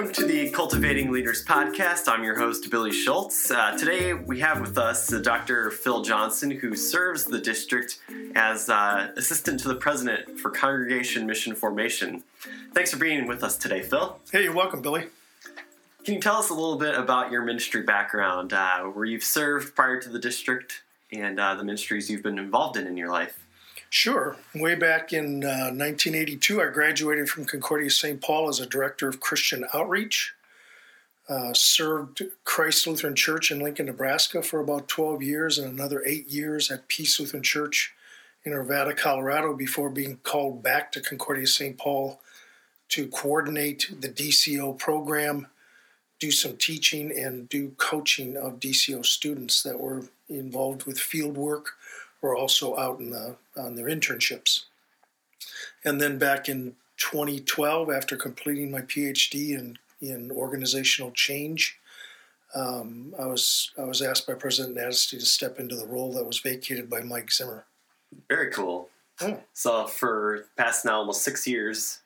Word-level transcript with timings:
welcome 0.00 0.14
to 0.14 0.24
the 0.24 0.48
Cultivating 0.48 1.12
Leaders 1.12 1.44
podcast. 1.44 2.08
I'm 2.08 2.24
your 2.24 2.38
host, 2.38 2.70
Billy 2.70 2.90
Schultz. 2.90 3.50
Uh, 3.50 3.76
today 3.76 4.14
we 4.14 4.40
have 4.40 4.58
with 4.58 4.78
us 4.78 5.12
uh, 5.12 5.18
Dr. 5.18 5.70
Phil 5.70 6.00
Johnson, 6.00 6.50
who 6.50 6.74
serves 6.74 7.26
the 7.26 7.38
district 7.38 7.98
as 8.34 8.70
uh, 8.70 9.12
assistant 9.18 9.60
to 9.60 9.68
the 9.68 9.74
president 9.74 10.40
for 10.40 10.50
congregation 10.50 11.26
mission 11.26 11.54
formation. 11.54 12.22
Thanks 12.72 12.90
for 12.90 12.96
being 12.96 13.26
with 13.26 13.44
us 13.44 13.58
today, 13.58 13.82
Phil. 13.82 14.18
Hey, 14.32 14.44
you're 14.44 14.54
welcome, 14.54 14.80
Billy. 14.80 15.08
Can 16.06 16.14
you 16.14 16.20
tell 16.20 16.36
us 16.36 16.48
a 16.48 16.54
little 16.54 16.78
bit 16.78 16.94
about 16.94 17.30
your 17.30 17.42
ministry 17.42 17.82
background, 17.82 18.54
uh, 18.54 18.84
where 18.84 19.04
you've 19.04 19.22
served 19.22 19.74
prior 19.74 20.00
to 20.00 20.08
the 20.08 20.18
district, 20.18 20.82
and 21.12 21.38
uh, 21.38 21.56
the 21.56 21.64
ministries 21.64 22.08
you've 22.08 22.22
been 22.22 22.38
involved 22.38 22.78
in 22.78 22.86
in 22.86 22.96
your 22.96 23.10
life? 23.10 23.44
Sure. 23.92 24.36
Way 24.54 24.76
back 24.76 25.12
in 25.12 25.42
uh, 25.44 25.74
1982, 25.74 26.62
I 26.62 26.68
graduated 26.68 27.28
from 27.28 27.44
Concordia 27.44 27.90
St. 27.90 28.20
Paul 28.20 28.48
as 28.48 28.60
a 28.60 28.66
director 28.66 29.08
of 29.08 29.18
Christian 29.18 29.66
outreach. 29.74 30.32
Uh, 31.28 31.52
served 31.52 32.22
Christ 32.44 32.86
Lutheran 32.86 33.16
Church 33.16 33.50
in 33.50 33.58
Lincoln, 33.58 33.86
Nebraska 33.86 34.42
for 34.42 34.60
about 34.60 34.88
12 34.88 35.22
years 35.22 35.58
and 35.58 35.72
another 35.72 36.02
eight 36.06 36.28
years 36.28 36.70
at 36.70 36.88
Peace 36.88 37.18
Lutheran 37.18 37.42
Church 37.42 37.92
in 38.44 38.52
Arvada, 38.52 38.96
Colorado 38.96 39.54
before 39.54 39.90
being 39.90 40.18
called 40.22 40.62
back 40.62 40.92
to 40.92 41.00
Concordia 41.00 41.46
St. 41.46 41.76
Paul 41.76 42.20
to 42.90 43.08
coordinate 43.08 43.90
the 44.00 44.08
DCO 44.08 44.78
program, 44.78 45.48
do 46.20 46.30
some 46.30 46.56
teaching, 46.56 47.16
and 47.16 47.48
do 47.48 47.70
coaching 47.76 48.36
of 48.36 48.60
DCO 48.60 49.04
students 49.04 49.62
that 49.62 49.78
were 49.78 50.08
involved 50.28 50.84
with 50.84 50.98
field 50.98 51.36
work 51.36 51.74
were 52.22 52.36
also 52.36 52.76
out 52.76 53.00
in 53.00 53.10
the, 53.10 53.36
on 53.56 53.74
their 53.74 53.86
internships. 53.86 54.64
And 55.84 56.00
then 56.00 56.18
back 56.18 56.48
in 56.48 56.76
2012, 56.98 57.90
after 57.90 58.16
completing 58.16 58.70
my 58.70 58.82
PhD 58.82 59.50
in, 59.58 59.78
in 60.00 60.30
organizational 60.30 61.12
change, 61.12 61.78
um, 62.54 63.14
I 63.18 63.26
was 63.26 63.70
I 63.78 63.84
was 63.84 64.02
asked 64.02 64.26
by 64.26 64.34
President 64.34 64.76
Nadasdy 64.76 65.20
to 65.20 65.26
step 65.26 65.60
into 65.60 65.76
the 65.76 65.86
role 65.86 66.12
that 66.14 66.26
was 66.26 66.40
vacated 66.40 66.90
by 66.90 67.00
Mike 67.00 67.30
Zimmer. 67.30 67.64
Very 68.28 68.50
cool. 68.50 68.88
Oh. 69.20 69.40
So 69.52 69.86
for 69.86 70.46
past 70.56 70.84
now 70.84 70.96
almost 70.96 71.22
six 71.22 71.46
years, 71.46 72.00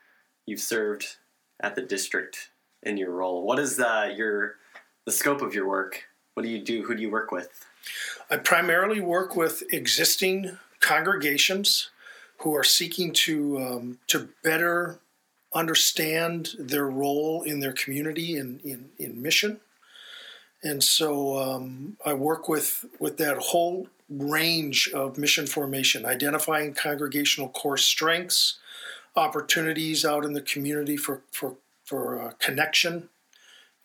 you've 0.47 0.61
served 0.61 1.17
at 1.61 1.75
the 1.75 1.83
district 1.83 2.51
in 2.83 2.97
your 2.97 3.11
role. 3.11 3.45
What 3.45 3.59
is 3.59 3.81
uh, 3.81 4.12
your 4.15 4.56
the 5.06 5.12
scope 5.12 5.41
of 5.41 5.55
your 5.55 5.67
work? 5.67 6.05
What 6.34 6.43
do 6.43 6.49
you 6.49 6.62
do? 6.62 6.83
Who 6.83 6.95
do 6.95 7.01
you 7.01 7.11
work 7.11 7.31
with? 7.31 7.65
I 8.31 8.37
primarily 8.39 9.01
work 9.01 9.37
with 9.37 9.63
existing 9.73 10.59
congregations 10.81 11.91
who 12.39 12.55
are 12.55 12.65
seeking 12.65 13.13
to 13.13 13.59
um, 13.59 13.99
to 14.09 14.29
better 14.43 15.01
understand 15.55 16.51
their 16.59 16.89
role 16.89 17.43
in 17.43 17.61
their 17.61 17.73
community 17.73 18.37
in, 18.37 18.61
in, 18.65 18.91
in 18.99 19.23
mission. 19.23 19.61
And 20.62 20.83
so 20.83 21.39
um, 21.39 21.97
I 22.05 22.15
work 22.15 22.49
with, 22.49 22.87
with 22.99 23.19
that 23.19 23.37
whole 23.37 23.89
range 24.09 24.91
of 24.93 25.17
mission 25.17 25.47
formation, 25.47 26.05
identifying 26.05 26.75
congregational 26.75 27.51
core 27.51 27.77
strengths, 27.77 28.59
opportunities 29.15 30.05
out 30.05 30.25
in 30.25 30.33
the 30.33 30.41
community 30.41 30.97
for, 30.97 31.23
for, 31.31 31.57
for 31.85 32.21
uh, 32.21 32.33
connection, 32.39 33.09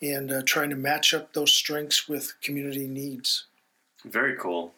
and 0.02 0.32
uh, 0.32 0.42
trying 0.44 0.70
to 0.70 0.76
match 0.76 1.14
up 1.14 1.34
those 1.34 1.52
strengths 1.52 2.08
with 2.08 2.34
community 2.42 2.88
needs. 2.88 3.46
Very 4.06 4.36
cool. 4.38 4.74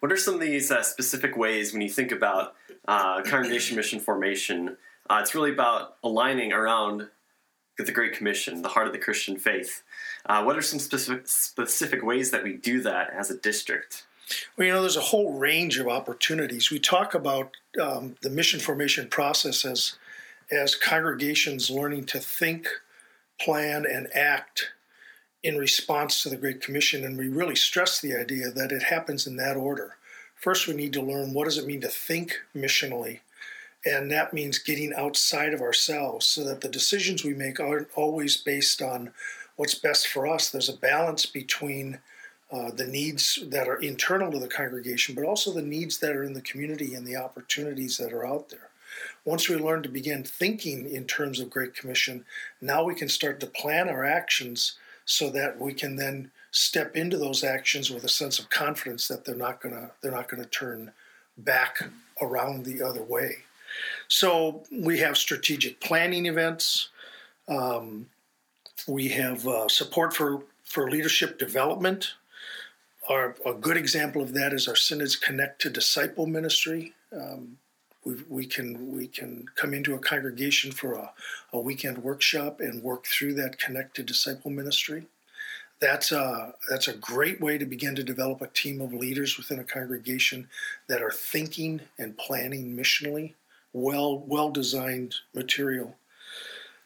What 0.00 0.12
are 0.12 0.16
some 0.16 0.34
of 0.34 0.40
these 0.40 0.70
uh, 0.70 0.82
specific 0.82 1.36
ways 1.36 1.72
when 1.72 1.82
you 1.82 1.88
think 1.88 2.12
about 2.12 2.54
uh, 2.86 3.22
congregation 3.22 3.76
mission 3.76 4.00
formation? 4.00 4.76
Uh, 5.08 5.18
it's 5.20 5.34
really 5.34 5.52
about 5.52 5.96
aligning 6.02 6.52
around 6.52 7.08
the 7.78 7.92
Great 7.92 8.12
Commission, 8.12 8.62
the 8.62 8.68
heart 8.68 8.86
of 8.86 8.92
the 8.92 8.98
Christian 8.98 9.36
faith. 9.36 9.82
Uh, 10.26 10.42
what 10.44 10.56
are 10.56 10.62
some 10.62 10.78
specific 10.78 11.26
specific 11.26 12.02
ways 12.02 12.30
that 12.30 12.44
we 12.44 12.54
do 12.54 12.80
that 12.82 13.10
as 13.10 13.30
a 13.30 13.36
district? 13.36 14.04
Well, 14.56 14.66
you 14.66 14.72
know, 14.72 14.80
there's 14.80 14.96
a 14.96 15.00
whole 15.00 15.32
range 15.32 15.78
of 15.78 15.88
opportunities. 15.88 16.70
We 16.70 16.78
talk 16.78 17.14
about 17.14 17.56
um, 17.80 18.16
the 18.22 18.30
mission 18.30 18.60
formation 18.60 19.08
process 19.08 19.64
as 19.64 19.96
as 20.50 20.74
congregations 20.74 21.70
learning 21.70 22.04
to 22.04 22.18
think, 22.18 22.68
plan, 23.40 23.84
and 23.90 24.14
act 24.14 24.72
in 25.42 25.58
response 25.58 26.22
to 26.22 26.28
the 26.28 26.36
Great 26.36 26.60
Commission, 26.60 27.04
and 27.04 27.18
we 27.18 27.28
really 27.28 27.56
stress 27.56 28.00
the 28.00 28.14
idea 28.14 28.50
that 28.50 28.72
it 28.72 28.84
happens 28.84 29.26
in 29.26 29.36
that 29.36 29.56
order. 29.56 29.96
First, 30.36 30.66
we 30.66 30.74
need 30.74 30.92
to 30.94 31.02
learn 31.02 31.34
what 31.34 31.44
does 31.44 31.58
it 31.58 31.66
mean 31.66 31.80
to 31.80 31.88
think 31.88 32.40
missionally, 32.54 33.20
and 33.84 34.10
that 34.10 34.32
means 34.32 34.58
getting 34.58 34.92
outside 34.94 35.52
of 35.52 35.60
ourselves 35.60 36.26
so 36.26 36.44
that 36.44 36.60
the 36.60 36.68
decisions 36.68 37.24
we 37.24 37.34
make 37.34 37.58
aren't 37.58 37.88
always 37.94 38.36
based 38.36 38.80
on 38.80 39.12
what's 39.56 39.74
best 39.74 40.06
for 40.06 40.26
us. 40.26 40.50
There's 40.50 40.68
a 40.68 40.76
balance 40.76 41.26
between 41.26 41.98
uh, 42.52 42.70
the 42.70 42.86
needs 42.86 43.38
that 43.48 43.66
are 43.66 43.80
internal 43.80 44.30
to 44.30 44.38
the 44.38 44.48
congregation, 44.48 45.14
but 45.14 45.24
also 45.24 45.52
the 45.52 45.62
needs 45.62 45.98
that 45.98 46.14
are 46.14 46.22
in 46.22 46.34
the 46.34 46.42
community 46.42 46.94
and 46.94 47.06
the 47.06 47.16
opportunities 47.16 47.96
that 47.96 48.12
are 48.12 48.26
out 48.26 48.50
there. 48.50 48.70
Once 49.24 49.48
we 49.48 49.56
learn 49.56 49.82
to 49.82 49.88
begin 49.88 50.22
thinking 50.22 50.88
in 50.88 51.04
terms 51.04 51.40
of 51.40 51.50
Great 51.50 51.74
Commission, 51.74 52.24
now 52.60 52.84
we 52.84 52.94
can 52.94 53.08
start 53.08 53.40
to 53.40 53.46
plan 53.46 53.88
our 53.88 54.04
actions 54.04 54.76
so 55.04 55.30
that 55.30 55.60
we 55.60 55.72
can 55.72 55.96
then 55.96 56.30
step 56.50 56.94
into 56.94 57.16
those 57.16 57.42
actions 57.42 57.90
with 57.90 58.04
a 58.04 58.08
sense 58.08 58.38
of 58.38 58.50
confidence 58.50 59.08
that 59.08 59.24
they're 59.24 59.34
not 59.34 59.60
gonna 59.60 59.90
they're 60.00 60.12
not 60.12 60.28
gonna 60.28 60.44
turn 60.44 60.92
back 61.38 61.82
around 62.20 62.64
the 62.64 62.82
other 62.82 63.02
way. 63.02 63.38
So 64.08 64.62
we 64.70 64.98
have 64.98 65.16
strategic 65.16 65.80
planning 65.80 66.26
events. 66.26 66.88
Um, 67.48 68.06
we 68.86 69.08
have 69.08 69.46
uh, 69.46 69.68
support 69.68 70.14
for 70.14 70.42
for 70.64 70.90
leadership 70.90 71.38
development. 71.38 72.14
Our, 73.08 73.34
a 73.44 73.52
good 73.52 73.76
example 73.76 74.22
of 74.22 74.32
that 74.34 74.52
is 74.52 74.68
our 74.68 74.76
Synods 74.76 75.16
Connect 75.16 75.60
to 75.62 75.70
Disciple 75.70 76.26
ministry. 76.26 76.94
Um, 77.12 77.58
we, 78.04 78.16
we 78.28 78.46
can 78.46 78.94
we 78.94 79.06
can 79.06 79.46
come 79.54 79.74
into 79.74 79.94
a 79.94 79.98
congregation 79.98 80.72
for 80.72 80.94
a, 80.94 81.12
a 81.52 81.60
weekend 81.60 81.98
workshop 81.98 82.60
and 82.60 82.82
work 82.82 83.06
through 83.06 83.34
that 83.34 83.58
connected 83.58 84.06
disciple 84.06 84.50
ministry. 84.50 85.06
That's 85.80 86.12
a, 86.12 86.54
that's 86.70 86.86
a 86.86 86.96
great 86.96 87.40
way 87.40 87.58
to 87.58 87.66
begin 87.66 87.96
to 87.96 88.04
develop 88.04 88.40
a 88.40 88.46
team 88.46 88.80
of 88.80 88.92
leaders 88.92 89.36
within 89.36 89.58
a 89.58 89.64
congregation 89.64 90.48
that 90.86 91.02
are 91.02 91.10
thinking 91.10 91.80
and 91.98 92.16
planning 92.16 92.76
missionally, 92.76 93.34
well 93.72 94.18
well 94.18 94.50
designed 94.50 95.16
material. 95.34 95.96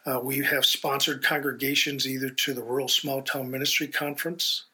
Uh, 0.07 0.21
we 0.23 0.39
have 0.39 0.65
sponsored 0.65 1.23
congregations 1.23 2.07
either 2.07 2.31
to 2.31 2.55
the 2.55 2.63
Rural 2.63 2.89
Small 2.89 3.23
Town 3.23 3.51
Ministry 3.51 3.89
Conference 3.89 4.65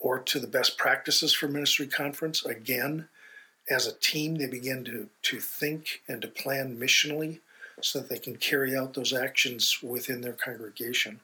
or 0.00 0.18
to 0.18 0.40
the 0.40 0.48
Best 0.48 0.76
Practices 0.76 1.32
for 1.32 1.46
Ministry 1.46 1.86
Conference. 1.86 2.44
Again, 2.44 3.08
as 3.70 3.86
a 3.86 3.92
team, 3.92 4.36
they 4.36 4.46
begin 4.46 4.84
to, 4.84 5.08
to 5.22 5.40
think 5.40 6.02
and 6.08 6.20
to 6.22 6.28
plan 6.28 6.78
missionally 6.78 7.38
so 7.80 8.00
that 8.00 8.08
they 8.08 8.18
can 8.18 8.36
carry 8.36 8.76
out 8.76 8.94
those 8.94 9.12
actions 9.12 9.78
within 9.82 10.20
their 10.20 10.32
congregation. 10.32 11.20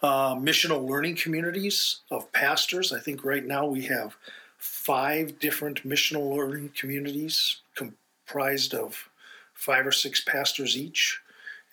Uh, 0.00 0.34
missional 0.36 0.88
learning 0.88 1.16
communities 1.16 2.00
of 2.10 2.32
pastors. 2.32 2.92
I 2.92 3.00
think 3.00 3.24
right 3.24 3.44
now 3.44 3.66
we 3.66 3.82
have 3.86 4.16
five 4.56 5.38
different 5.38 5.86
missional 5.86 6.36
learning 6.36 6.72
communities 6.78 7.58
comprised 7.74 8.74
of 8.74 9.08
five 9.54 9.86
or 9.86 9.92
six 9.92 10.22
pastors 10.22 10.76
each. 10.76 11.20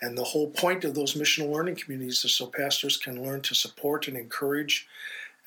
And 0.02 0.18
the 0.18 0.24
whole 0.24 0.50
point 0.50 0.84
of 0.84 0.96
those 0.96 1.14
missional 1.14 1.52
learning 1.52 1.76
communities 1.76 2.26
is 2.26 2.36
so 2.36 2.48
pastors 2.48 2.98
can 2.98 3.24
learn 3.24 3.42
to 3.42 3.56
support 3.56 4.08
and 4.08 4.18
encourage 4.18 4.88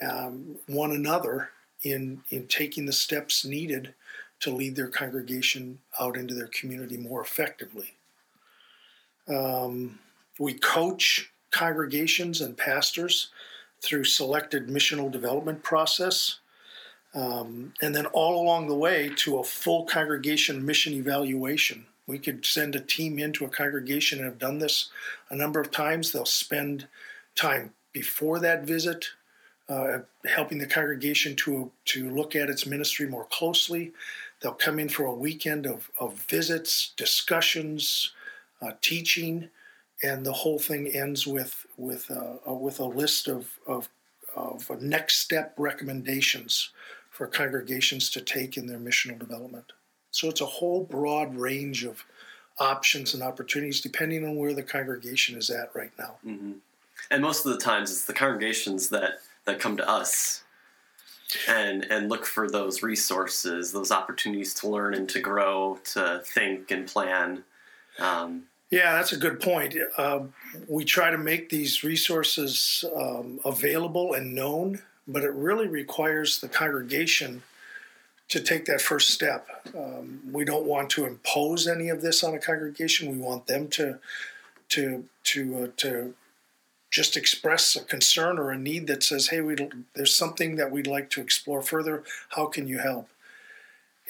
um, 0.01 0.57
one 0.67 0.93
another 0.93 1.51
in 1.83 2.23
in 2.31 2.47
taking 2.47 2.87
the 2.87 2.93
steps 2.93 3.45
needed 3.45 3.95
to 4.41 4.51
lead 4.51 4.77
their 4.77 4.89
congregation 4.89 5.79
out 6.01 6.17
into 6.17 6.35
their 6.35 6.49
community 6.49 6.97
more 6.97 7.21
effectively. 7.21 7.95
Um, 9.29 9.99
we 10.39 10.55
coach 10.55 11.33
congregations 11.51 12.41
and 12.41 12.57
pastors 12.57 13.31
through 13.83 14.05
selected 14.05 14.69
missional 14.69 15.11
development 15.11 15.63
process. 15.63 16.39
Um, 17.15 17.73
and 17.81 17.95
then 17.95 18.07
all 18.07 18.43
along 18.43 18.69
the 18.69 18.75
way 18.75 19.11
to 19.17 19.39
a 19.39 19.45
full 19.45 19.85
congregation 19.85 20.65
mission 20.65 20.93
evaluation. 20.93 21.87
We 22.07 22.19
could 22.19 22.45
send 22.45 22.75
a 22.75 22.81
team 22.81 23.19
into 23.19 23.45
a 23.45 23.51
congregation 23.51 24.19
and 24.19 24.27
have 24.27 24.39
done 24.39 24.59
this 24.59 24.91
a 25.31 25.37
number 25.37 25.61
of 25.61 25.71
times. 25.71 26.13
They'll 26.13 26.25
spend 26.25 26.87
time 27.35 27.73
before 27.93 28.39
that 28.41 28.65
visit 28.65 29.07
uh, 29.69 29.99
helping 30.25 30.59
the 30.59 30.67
congregation 30.67 31.37
to 31.37 31.71
to 31.87 32.11
look 32.11 32.35
at 32.35 32.49
its 32.49 32.67
ministry 32.67 33.07
more 33.07 33.27
closely. 33.27 33.93
They'll 34.41 34.53
come 34.53 34.79
in 34.79 34.89
for 34.89 35.05
a 35.05 35.15
weekend 35.15 35.67
of, 35.67 35.91
of 35.99 36.15
visits, 36.15 36.93
discussions, 36.97 38.13
uh, 38.63 38.73
teaching, 38.81 39.49
and 40.03 40.25
the 40.25 40.33
whole 40.33 40.59
thing 40.59 40.89
ends 40.89 41.27
with 41.27 41.67
with 41.77 42.11
uh, 42.11 42.53
with 42.53 42.81
a 42.81 42.85
list 42.85 43.29
of 43.29 43.59
of, 43.67 43.89
of 44.35 44.71
next 44.81 45.19
step 45.19 45.55
recommendations 45.59 46.71
for 47.11 47.27
congregations 47.27 48.11
to 48.11 48.21
take 48.21 48.57
in 48.57 48.67
their 48.67 48.79
missional 48.79 49.19
development. 49.19 49.73
So 50.13 50.29
it's 50.29 50.41
a 50.41 50.47
whole 50.47 50.85
broad 50.85 51.35
range 51.35 51.85
of 51.85 52.05
options 52.59 53.15
and 53.15 53.23
opportunities 53.23 53.81
depending 53.81 54.25
on 54.25 54.37
where 54.37 54.55
the 54.55 54.63
congregation 54.63 55.37
is 55.37 55.51
at 55.51 55.71
right 55.75 55.93
now. 55.99 56.17
Mm-hmm. 56.27 56.53
And 57.11 57.23
most 57.23 57.47
of 57.47 57.53
the 57.53 57.59
times, 57.59 57.91
it's 57.91 58.05
the 58.05 58.13
congregations 58.13 58.89
that 58.91 59.21
that 59.49 59.61
come 59.61 59.77
to 59.77 59.89
us 59.89 60.45
and 61.49 61.85
and 61.91 62.09
look 62.09 62.25
for 62.25 62.49
those 62.49 62.83
resources, 62.83 63.73
those 63.73 63.91
opportunities 63.91 64.55
to 64.55 64.69
learn 64.69 64.95
and 64.95 65.09
to 65.11 65.21
grow, 65.21 65.79
to 65.93 66.23
think 66.25 66.71
and 66.71 66.87
plan. 66.87 67.45
Um, 67.99 68.45
yeah, 68.71 68.93
that's 68.93 69.13
a 69.13 69.17
good 69.17 69.41
point. 69.41 69.75
Uh, 69.97 70.21
we 70.69 70.85
try 70.85 71.11
to 71.11 71.19
make 71.19 71.49
these 71.49 71.83
resources 71.83 72.85
um, 72.95 73.41
available 73.45 74.13
and 74.13 74.35
known, 74.35 74.83
but 75.07 75.25
it 75.25 75.33
really 75.33 75.67
requires 75.67 76.41
the 76.41 76.49
congregation 76.49 77.43
to 78.29 78.41
take 78.41 78.67
that 78.67 78.83
first 78.83 79.09
step. 79.09 79.49
Um, 79.75 80.21
we 80.31 80.45
don't 80.45 80.67
want 80.67 80.91
to 80.91 81.07
impose 81.07 81.67
any 81.67 81.89
of 81.89 82.03
this 82.03 82.23
on 82.23 82.35
a 82.35 82.39
congregation. 82.39 83.11
We 83.11 83.19
want 83.19 83.47
them 83.47 83.69
to 83.69 83.99
to 84.71 85.05
to 85.25 85.65
uh, 85.65 85.67
to 85.79 86.15
just 86.91 87.17
express 87.17 87.77
a 87.77 87.85
concern 87.85 88.39
or 88.39 88.51
a 88.51 88.59
need 88.59 88.87
that 88.87 89.03
says, 89.03 89.29
"Hey, 89.29 89.41
we 89.41 89.57
there's 89.95 90.17
something 90.17 90.57
that 90.57 90.71
we'd 90.71 90.87
like 90.87 91.11
to 91.11 91.21
explore 91.21 91.63
further. 91.63 92.05
How 92.31 92.47
can 92.47 92.67
you 92.67 92.79
help?" 92.79 93.09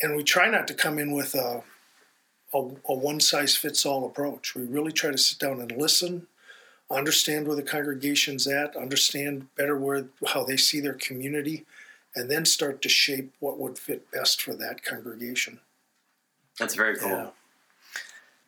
And 0.02 0.16
we 0.16 0.22
try 0.22 0.48
not 0.48 0.68
to 0.68 0.74
come 0.74 0.98
in 0.98 1.12
with 1.12 1.34
a 1.34 1.62
a, 2.54 2.58
a 2.58 2.94
one 2.94 3.20
size 3.20 3.56
fits 3.56 3.84
all 3.84 4.06
approach. 4.06 4.54
We 4.54 4.62
really 4.62 4.92
try 4.92 5.10
to 5.10 5.18
sit 5.18 5.38
down 5.38 5.60
and 5.60 5.72
listen, 5.72 6.26
understand 6.90 7.46
where 7.46 7.56
the 7.56 7.62
congregation's 7.62 8.46
at, 8.46 8.76
understand 8.76 9.54
better 9.56 9.76
where 9.76 10.06
how 10.28 10.44
they 10.44 10.56
see 10.56 10.80
their 10.80 10.94
community, 10.94 11.66
and 12.14 12.30
then 12.30 12.44
start 12.44 12.80
to 12.82 12.88
shape 12.88 13.34
what 13.40 13.58
would 13.58 13.78
fit 13.78 14.10
best 14.10 14.40
for 14.40 14.54
that 14.54 14.82
congregation. 14.82 15.60
That's 16.58 16.74
very 16.74 16.96
cool. 16.96 17.10
Yeah. 17.10 17.30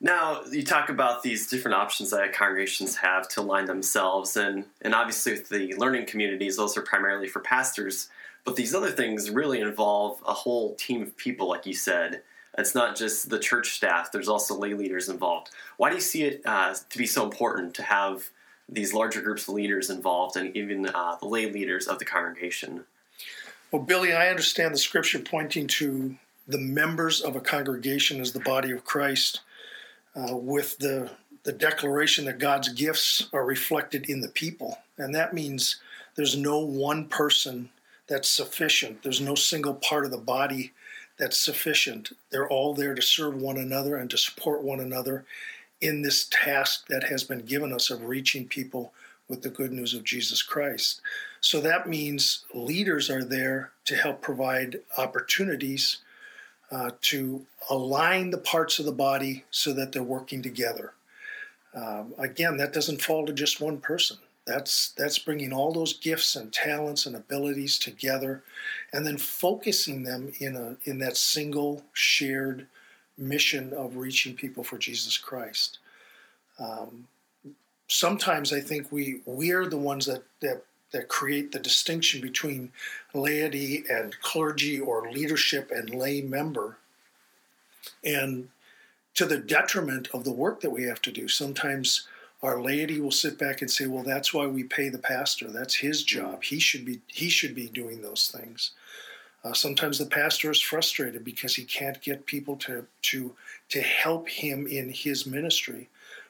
Now 0.00 0.42
you 0.50 0.62
talk 0.62 0.88
about 0.88 1.22
these 1.22 1.46
different 1.46 1.74
options 1.74 2.10
that 2.10 2.32
congregations 2.32 2.96
have 2.96 3.28
to 3.30 3.40
align 3.40 3.66
themselves, 3.66 4.36
and 4.36 4.64
and 4.80 4.94
obviously 4.94 5.32
with 5.32 5.48
the 5.48 5.74
learning 5.74 6.06
communities, 6.06 6.56
those 6.56 6.76
are 6.76 6.82
primarily 6.82 7.28
for 7.28 7.40
pastors. 7.40 8.08
But 8.44 8.56
these 8.56 8.74
other 8.74 8.90
things 8.90 9.28
really 9.28 9.60
involve 9.60 10.22
a 10.26 10.32
whole 10.32 10.74
team 10.76 11.02
of 11.02 11.16
people, 11.16 11.48
like 11.48 11.66
you 11.66 11.74
said. 11.74 12.22
It's 12.56 12.74
not 12.74 12.96
just 12.96 13.28
the 13.28 13.38
church 13.38 13.72
staff. 13.72 14.10
There's 14.10 14.28
also 14.28 14.56
lay 14.56 14.72
leaders 14.74 15.08
involved. 15.08 15.50
Why 15.76 15.90
do 15.90 15.96
you 15.96 16.00
see 16.00 16.24
it 16.24 16.42
uh, 16.46 16.74
to 16.88 16.98
be 16.98 17.06
so 17.06 17.22
important 17.22 17.74
to 17.74 17.82
have 17.82 18.30
these 18.68 18.94
larger 18.94 19.20
groups 19.20 19.46
of 19.46 19.54
leaders 19.54 19.90
involved, 19.90 20.36
and 20.36 20.56
even 20.56 20.86
uh, 20.86 21.16
the 21.20 21.28
lay 21.28 21.50
leaders 21.50 21.86
of 21.86 21.98
the 21.98 22.04
congregation? 22.06 22.84
Well, 23.70 23.82
Billy, 23.82 24.14
I 24.14 24.30
understand 24.30 24.74
the 24.74 24.78
scripture 24.78 25.18
pointing 25.18 25.66
to 25.68 26.16
the 26.48 26.58
members 26.58 27.20
of 27.20 27.36
a 27.36 27.40
congregation 27.40 28.20
as 28.20 28.32
the 28.32 28.40
body 28.40 28.72
of 28.72 28.84
Christ 28.84 29.40
uh, 30.14 30.36
with 30.36 30.78
the 30.78 31.10
the 31.42 31.52
declaration 31.52 32.26
that 32.26 32.38
God's 32.38 32.68
gifts 32.68 33.28
are 33.32 33.44
reflected 33.44 34.10
in 34.10 34.20
the 34.20 34.28
people, 34.28 34.78
and 34.98 35.14
that 35.14 35.32
means 35.32 35.76
there's 36.14 36.36
no 36.36 36.58
one 36.58 37.08
person 37.08 37.70
that's 38.06 38.28
sufficient. 38.28 39.02
There's 39.02 39.22
no 39.22 39.34
single 39.34 39.74
part 39.74 40.04
of 40.04 40.10
the 40.10 40.18
body 40.18 40.72
that's 41.18 41.38
sufficient. 41.38 42.10
They're 42.30 42.48
all 42.48 42.74
there 42.74 42.94
to 42.94 43.00
serve 43.00 43.36
one 43.36 43.56
another 43.56 43.96
and 43.96 44.10
to 44.10 44.18
support 44.18 44.62
one 44.62 44.80
another 44.80 45.24
in 45.80 46.02
this 46.02 46.28
task 46.30 46.88
that 46.88 47.04
has 47.04 47.24
been 47.24 47.40
given 47.40 47.72
us 47.72 47.88
of 47.88 48.04
reaching 48.04 48.46
people 48.46 48.92
with 49.28 49.42
the 49.42 49.48
good 49.48 49.72
news 49.72 49.94
of 49.94 50.04
Jesus 50.04 50.42
Christ. 50.42 51.00
So 51.40 51.60
that 51.60 51.88
means 51.88 52.44
leaders 52.52 53.08
are 53.08 53.24
there 53.24 53.70
to 53.86 53.96
help 53.96 54.20
provide 54.20 54.80
opportunities 54.98 55.98
uh, 56.70 56.90
to 57.02 57.44
align 57.68 58.30
the 58.30 58.38
parts 58.38 58.78
of 58.78 58.84
the 58.84 58.92
body 58.92 59.44
so 59.50 59.72
that 59.72 59.92
they're 59.92 60.02
working 60.02 60.42
together. 60.42 60.92
Um, 61.74 62.14
again, 62.18 62.56
that 62.56 62.72
doesn't 62.72 63.02
fall 63.02 63.26
to 63.26 63.32
just 63.32 63.60
one 63.60 63.78
person. 63.78 64.18
That's 64.46 64.90
that's 64.96 65.18
bringing 65.18 65.52
all 65.52 65.72
those 65.72 65.92
gifts 65.92 66.34
and 66.34 66.52
talents 66.52 67.06
and 67.06 67.14
abilities 67.14 67.78
together, 67.78 68.42
and 68.92 69.06
then 69.06 69.18
focusing 69.18 70.02
them 70.02 70.32
in 70.40 70.56
a 70.56 70.76
in 70.88 70.98
that 71.00 71.16
single 71.16 71.84
shared 71.92 72.66
mission 73.16 73.72
of 73.72 73.96
reaching 73.96 74.34
people 74.34 74.64
for 74.64 74.78
Jesus 74.78 75.18
Christ. 75.18 75.78
Um, 76.58 77.06
sometimes 77.86 78.52
I 78.52 78.60
think 78.60 78.90
we 78.90 79.20
we 79.26 79.52
are 79.52 79.66
the 79.66 79.76
ones 79.76 80.06
that 80.06 80.22
that 80.40 80.64
that 80.92 81.08
create 81.08 81.52
the 81.52 81.58
distinction 81.58 82.20
between 82.20 82.72
laity 83.14 83.84
and 83.88 84.20
clergy 84.20 84.80
or 84.80 85.10
leadership 85.10 85.70
and 85.70 85.94
lay 85.94 86.20
member. 86.20 86.78
And 88.04 88.48
to 89.14 89.26
the 89.26 89.38
detriment 89.38 90.08
of 90.14 90.24
the 90.24 90.32
work 90.32 90.60
that 90.60 90.70
we 90.70 90.84
have 90.84 91.02
to 91.02 91.12
do. 91.12 91.28
Sometimes 91.28 92.06
our 92.42 92.60
laity 92.60 93.00
will 93.00 93.10
sit 93.10 93.38
back 93.38 93.60
and 93.60 93.70
say 93.70 93.86
well 93.86 94.02
that's 94.02 94.32
why 94.32 94.46
we 94.46 94.64
pay 94.64 94.88
the 94.88 94.98
pastor. 94.98 95.50
That's 95.50 95.74
his 95.74 96.04
job. 96.04 96.42
He 96.42 96.58
should 96.58 96.84
be 96.84 97.00
he 97.06 97.28
should 97.28 97.54
be 97.54 97.68
doing 97.68 98.00
those 98.00 98.28
things. 98.28 98.72
Uh, 99.42 99.52
sometimes 99.52 99.98
the 99.98 100.06
pastor 100.06 100.50
is 100.50 100.60
frustrated 100.60 101.24
because 101.24 101.54
he 101.54 101.64
can't 101.64 102.00
get 102.02 102.26
people 102.26 102.56
to 102.56 102.86
to 103.02 103.34
to 103.68 103.80
help 103.80 104.28
him 104.28 104.66
in 104.66 104.90
his 104.90 105.26
ministry 105.26 105.88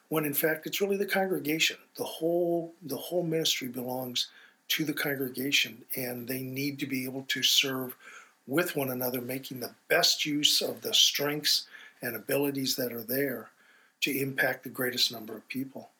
when 0.08 0.24
in 0.24 0.34
fact 0.34 0.66
it's 0.66 0.80
really 0.80 0.96
the 0.96 1.06
congregation. 1.06 1.76
The 1.96 2.04
whole 2.04 2.74
the 2.82 2.96
whole 2.96 3.22
ministry 3.22 3.68
belongs 3.68 4.28
to 4.70 4.84
the 4.84 4.92
congregation, 4.92 5.84
and 5.96 6.26
they 6.26 6.42
need 6.42 6.78
to 6.78 6.86
be 6.86 7.04
able 7.04 7.24
to 7.28 7.42
serve 7.42 7.96
with 8.46 8.74
one 8.74 8.90
another, 8.90 9.20
making 9.20 9.60
the 9.60 9.74
best 9.88 10.24
use 10.24 10.62
of 10.62 10.80
the 10.80 10.94
strengths 10.94 11.66
and 12.02 12.16
abilities 12.16 12.76
that 12.76 12.92
are 12.92 13.02
there 13.02 13.50
to 14.00 14.18
impact 14.18 14.64
the 14.64 14.70
greatest 14.70 15.12
number 15.12 15.36
of 15.36 15.46
people. 15.48 15.90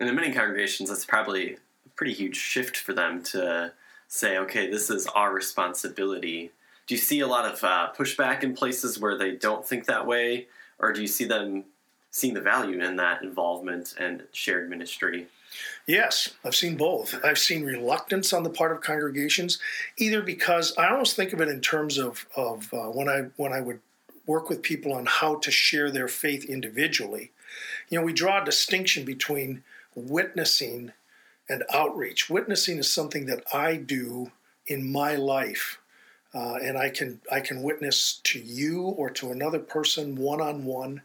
And 0.00 0.08
in 0.08 0.14
many 0.14 0.32
congregations, 0.32 0.88
that's 0.88 1.04
probably 1.04 1.54
a 1.54 1.90
pretty 1.96 2.12
huge 2.12 2.36
shift 2.36 2.76
for 2.78 2.92
them 2.94 3.22
to 3.24 3.72
say, 4.08 4.38
okay, 4.38 4.70
this 4.70 4.90
is 4.90 5.06
our 5.08 5.32
responsibility. 5.32 6.50
Do 6.86 6.94
you 6.94 7.00
see 7.00 7.20
a 7.20 7.26
lot 7.26 7.44
of 7.44 7.62
uh, 7.62 7.92
pushback 7.96 8.42
in 8.42 8.54
places 8.54 8.98
where 8.98 9.16
they 9.16 9.32
don't 9.32 9.66
think 9.66 9.86
that 9.86 10.06
way? 10.06 10.48
Or 10.78 10.92
do 10.92 11.00
you 11.00 11.06
see 11.06 11.24
them 11.24 11.64
seeing 12.10 12.34
the 12.34 12.40
value 12.40 12.80
in 12.82 12.96
that 12.96 13.22
involvement 13.22 13.94
and 13.98 14.24
shared 14.32 14.68
ministry? 14.68 15.28
Yes, 15.86 16.30
I've 16.44 16.54
seen 16.54 16.76
both. 16.76 17.14
I've 17.24 17.38
seen 17.38 17.64
reluctance 17.64 18.32
on 18.32 18.42
the 18.42 18.50
part 18.50 18.72
of 18.72 18.80
congregations, 18.80 19.58
either 19.96 20.22
because 20.22 20.76
I 20.76 20.88
almost 20.88 21.16
think 21.16 21.32
of 21.32 21.40
it 21.40 21.48
in 21.48 21.60
terms 21.60 21.98
of 21.98 22.26
of 22.36 22.72
uh, 22.72 22.86
when 22.86 23.08
I 23.08 23.26
when 23.36 23.52
I 23.52 23.60
would 23.60 23.80
work 24.26 24.48
with 24.48 24.62
people 24.62 24.92
on 24.92 25.06
how 25.06 25.36
to 25.36 25.50
share 25.50 25.90
their 25.90 26.08
faith 26.08 26.44
individually. 26.44 27.32
You 27.88 27.98
know, 27.98 28.04
we 28.04 28.12
draw 28.12 28.40
a 28.40 28.44
distinction 28.44 29.04
between 29.04 29.64
witnessing 29.94 30.92
and 31.48 31.64
outreach. 31.72 32.30
Witnessing 32.30 32.78
is 32.78 32.92
something 32.92 33.26
that 33.26 33.44
I 33.52 33.76
do 33.76 34.30
in 34.66 34.90
my 34.90 35.16
life, 35.16 35.78
uh, 36.34 36.54
and 36.62 36.78
I 36.78 36.90
can 36.90 37.20
I 37.30 37.40
can 37.40 37.62
witness 37.62 38.20
to 38.24 38.38
you 38.40 38.82
or 38.82 39.10
to 39.10 39.32
another 39.32 39.58
person 39.58 40.16
one 40.16 40.40
on 40.40 40.64
one 40.64 41.02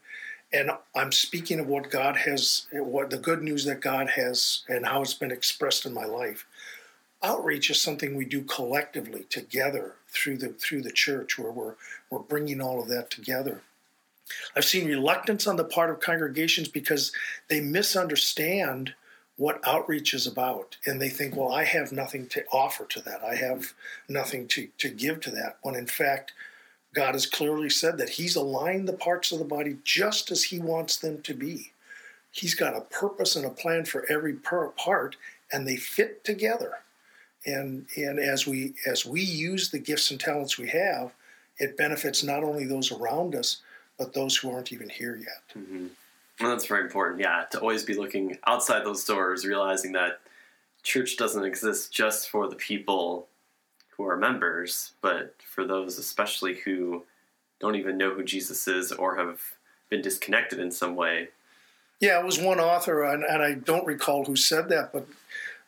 and 0.53 0.71
I'm 0.95 1.11
speaking 1.11 1.59
of 1.59 1.67
what 1.67 1.89
God 1.89 2.17
has, 2.17 2.67
what 2.71 3.09
the 3.09 3.17
good 3.17 3.41
news 3.41 3.65
that 3.65 3.81
God 3.81 4.09
has, 4.11 4.63
and 4.69 4.85
how 4.85 5.01
it's 5.01 5.13
been 5.13 5.31
expressed 5.31 5.85
in 5.85 5.93
my 5.93 6.05
life. 6.05 6.45
Outreach 7.21 7.69
is 7.69 7.81
something 7.81 8.15
we 8.15 8.25
do 8.25 8.41
collectively 8.43 9.25
together 9.29 9.95
through 10.07 10.37
the 10.37 10.49
through 10.49 10.83
the 10.83 10.91
church, 10.91 11.37
where 11.37 11.51
we're 11.51 11.75
we're 12.09 12.19
bringing 12.19 12.61
all 12.61 12.81
of 12.81 12.87
that 12.89 13.09
together. 13.09 13.61
I've 14.55 14.65
seen 14.65 14.87
reluctance 14.87 15.47
on 15.47 15.55
the 15.55 15.63
part 15.63 15.89
of 15.89 15.99
congregations 15.99 16.67
because 16.67 17.11
they 17.47 17.59
misunderstand 17.59 18.93
what 19.37 19.61
outreach 19.65 20.13
is 20.13 20.25
about, 20.25 20.77
and 20.85 21.01
they 21.01 21.09
think, 21.09 21.35
well, 21.35 21.51
I 21.51 21.63
have 21.63 21.91
nothing 21.91 22.27
to 22.29 22.43
offer 22.51 22.85
to 22.85 23.01
that. 23.01 23.23
I 23.23 23.35
have 23.35 23.73
nothing 24.07 24.47
to 24.49 24.69
to 24.77 24.89
give 24.89 25.19
to 25.21 25.31
that. 25.31 25.57
When 25.61 25.75
in 25.75 25.87
fact, 25.87 26.33
God 26.97 27.13
has 27.13 27.27
clearly 27.27 27.69
said 27.69 27.99
that 27.99 28.09
He's 28.09 28.35
aligned 28.35 28.87
the 28.87 28.93
parts 28.93 29.31
of 29.31 29.37
the 29.37 29.45
body 29.45 29.77
just 29.83 30.31
as 30.31 30.45
He 30.45 30.57
wants 30.57 30.97
them 30.97 31.21
to 31.21 31.35
be. 31.35 31.71
He's 32.31 32.55
got 32.55 32.75
a 32.75 32.81
purpose 32.81 33.35
and 33.35 33.45
a 33.45 33.51
plan 33.51 33.85
for 33.85 34.03
every 34.09 34.33
part, 34.33 35.15
and 35.51 35.67
they 35.67 35.75
fit 35.75 36.23
together. 36.23 36.79
And 37.45 37.85
and 37.95 38.17
as 38.19 38.47
we 38.47 38.73
as 38.87 39.05
we 39.05 39.21
use 39.21 39.69
the 39.69 39.77
gifts 39.77 40.09
and 40.09 40.19
talents 40.19 40.57
we 40.57 40.69
have, 40.69 41.13
it 41.59 41.77
benefits 41.77 42.23
not 42.23 42.43
only 42.43 42.65
those 42.65 42.91
around 42.91 43.35
us, 43.35 43.57
but 43.99 44.13
those 44.13 44.35
who 44.35 44.49
aren't 44.49 44.73
even 44.73 44.89
here 44.89 45.17
yet. 45.17 45.43
Mm-hmm. 45.55 45.87
Well, 46.41 46.49
that's 46.49 46.65
very 46.65 46.81
important. 46.81 47.21
Yeah, 47.21 47.43
to 47.51 47.59
always 47.59 47.83
be 47.83 47.93
looking 47.93 48.39
outside 48.47 48.83
those 48.83 49.05
doors, 49.05 49.45
realizing 49.45 49.91
that 49.91 50.19
church 50.81 51.15
doesn't 51.15 51.45
exist 51.45 51.93
just 51.93 52.31
for 52.31 52.49
the 52.49 52.55
people 52.55 53.27
who 53.97 54.05
are 54.05 54.15
members, 54.15 54.91
but 55.01 55.35
for 55.43 55.65
those 55.65 55.97
especially 55.97 56.55
who 56.55 57.03
don't 57.59 57.75
even 57.75 57.97
know 57.97 58.13
who 58.13 58.23
Jesus 58.23 58.67
is 58.67 58.91
or 58.91 59.17
have 59.17 59.41
been 59.89 60.01
disconnected 60.01 60.59
in 60.59 60.71
some 60.71 60.95
way. 60.95 61.29
Yeah, 61.99 62.19
it 62.19 62.25
was 62.25 62.39
one 62.39 62.59
author, 62.59 63.03
and, 63.03 63.23
and 63.23 63.41
I 63.41 63.53
don't 63.53 63.87
recall 63.87 64.25
who 64.25 64.35
said 64.35 64.69
that, 64.69 64.93
but 64.93 65.07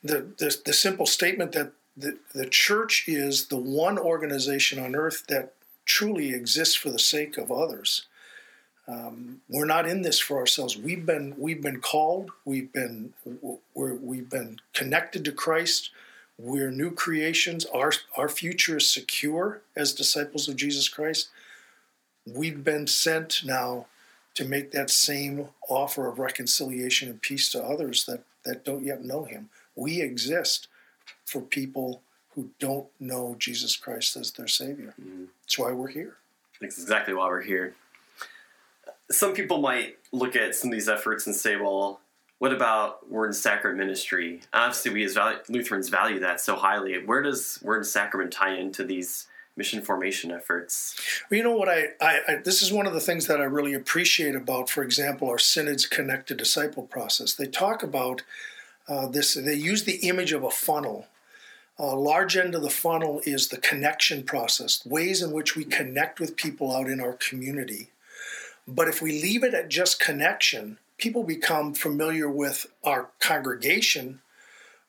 the, 0.03 0.27
the, 0.37 0.55
the 0.65 0.73
simple 0.73 1.07
statement 1.07 1.53
that 1.53 1.71
the, 1.97 2.19
the 2.33 2.45
church 2.45 3.05
is 3.07 3.47
the 3.47 3.57
one 3.57 3.97
organization 3.97 4.77
on 4.79 4.95
earth 4.95 5.25
that 5.27 5.53
truly 5.85 6.33
exists 6.33 6.75
for 6.75 6.91
the 6.91 6.99
sake 6.99 7.37
of 7.37 7.51
others. 7.51 8.05
Um, 8.87 9.41
we're 9.49 9.65
not 9.65 9.87
in 9.87 10.01
this 10.01 10.19
for 10.19 10.37
ourselves. 10.37 10.75
We've 10.75 11.05
been 11.05 11.35
we've 11.37 11.61
been 11.61 11.79
called. 11.79 12.31
We've 12.43 12.73
been 12.73 13.13
we're, 13.75 13.93
we've 13.93 14.29
been 14.29 14.59
connected 14.73 15.23
to 15.25 15.31
Christ. 15.31 15.91
We're 16.39 16.71
new 16.71 16.91
creations. 16.91 17.65
Our 17.65 17.91
our 18.15 18.29
future 18.29 18.77
is 18.77 18.91
secure 18.91 19.61
as 19.75 19.93
disciples 19.93 20.47
of 20.47 20.55
Jesus 20.55 20.87
Christ. 20.87 21.29
We've 22.25 22.63
been 22.63 22.87
sent 22.87 23.43
now 23.43 23.87
to 24.35 24.45
make 24.45 24.71
that 24.71 24.89
same 24.89 25.49
offer 25.67 26.07
of 26.07 26.17
reconciliation 26.17 27.09
and 27.09 27.21
peace 27.21 27.51
to 27.51 27.61
others 27.61 28.05
that 28.05 28.23
that 28.45 28.63
don't 28.63 28.85
yet 28.85 29.03
know 29.03 29.25
Him. 29.25 29.49
We 29.75 30.01
exist 30.01 30.67
for 31.25 31.41
people 31.41 32.01
who 32.35 32.51
don't 32.57 32.87
know 32.99 33.35
Jesus 33.37 33.75
Christ 33.75 34.15
as 34.15 34.31
their 34.31 34.47
Savior. 34.47 34.93
Mm-hmm. 34.99 35.25
That's 35.43 35.59
why 35.59 35.73
we're 35.73 35.89
here. 35.89 36.15
That's 36.61 36.79
exactly 36.79 37.13
why 37.13 37.27
we're 37.27 37.41
here 37.41 37.75
some 39.11 39.33
people 39.33 39.59
might 39.59 39.97
look 40.11 40.35
at 40.35 40.55
some 40.55 40.69
of 40.69 40.73
these 40.73 40.89
efforts 40.89 41.25
and 41.25 41.35
say, 41.35 41.55
well, 41.55 41.99
what 42.39 42.53
about 42.53 43.09
Word 43.09 43.25
and 43.27 43.35
Sacrament 43.35 43.79
ministry? 43.79 44.41
Obviously, 44.53 44.91
we 44.91 45.03
as 45.03 45.17
Lutherans 45.49 45.89
value 45.89 46.19
that 46.19 46.41
so 46.41 46.55
highly. 46.55 46.97
Where 47.05 47.21
does 47.21 47.59
Word 47.61 47.77
and 47.77 47.85
Sacrament 47.85 48.31
tie 48.31 48.55
into 48.55 48.83
these 48.83 49.27
mission 49.57 49.81
formation 49.81 50.31
efforts? 50.31 50.99
Well, 51.29 51.37
you 51.37 51.43
know 51.43 51.55
what 51.55 51.67
I, 51.67 51.89
I, 51.99 52.19
I, 52.27 52.35
this 52.43 52.61
is 52.61 52.71
one 52.71 52.87
of 52.87 52.93
the 52.93 53.01
things 53.01 53.27
that 53.27 53.41
I 53.41 53.43
really 53.43 53.73
appreciate 53.73 54.35
about, 54.35 54.69
for 54.69 54.83
example, 54.83 55.29
our 55.29 55.37
Synods 55.37 55.85
Connected 55.85 56.37
Disciple 56.37 56.83
process. 56.83 57.33
They 57.33 57.45
talk 57.45 57.83
about 57.83 58.23
uh, 58.87 59.07
this. 59.07 59.33
They 59.33 59.53
use 59.53 59.83
the 59.83 60.07
image 60.07 60.31
of 60.31 60.43
a 60.43 60.49
funnel. 60.49 61.07
A 61.77 61.95
large 61.95 62.35
end 62.35 62.55
of 62.55 62.61
the 62.61 62.69
funnel 62.69 63.21
is 63.25 63.49
the 63.49 63.57
connection 63.57 64.23
process, 64.23 64.85
ways 64.85 65.21
in 65.21 65.31
which 65.31 65.55
we 65.55 65.63
connect 65.63 66.19
with 66.19 66.35
people 66.35 66.75
out 66.75 66.87
in 66.87 66.99
our 66.99 67.13
community. 67.13 67.89
But 68.67 68.87
if 68.87 69.01
we 69.01 69.21
leave 69.21 69.43
it 69.43 69.53
at 69.53 69.69
just 69.69 69.99
connection, 69.99 70.77
people 70.99 71.23
become 71.23 71.73
familiar 71.73 72.29
with 72.29 72.67
our 72.83 73.09
congregation, 73.19 74.21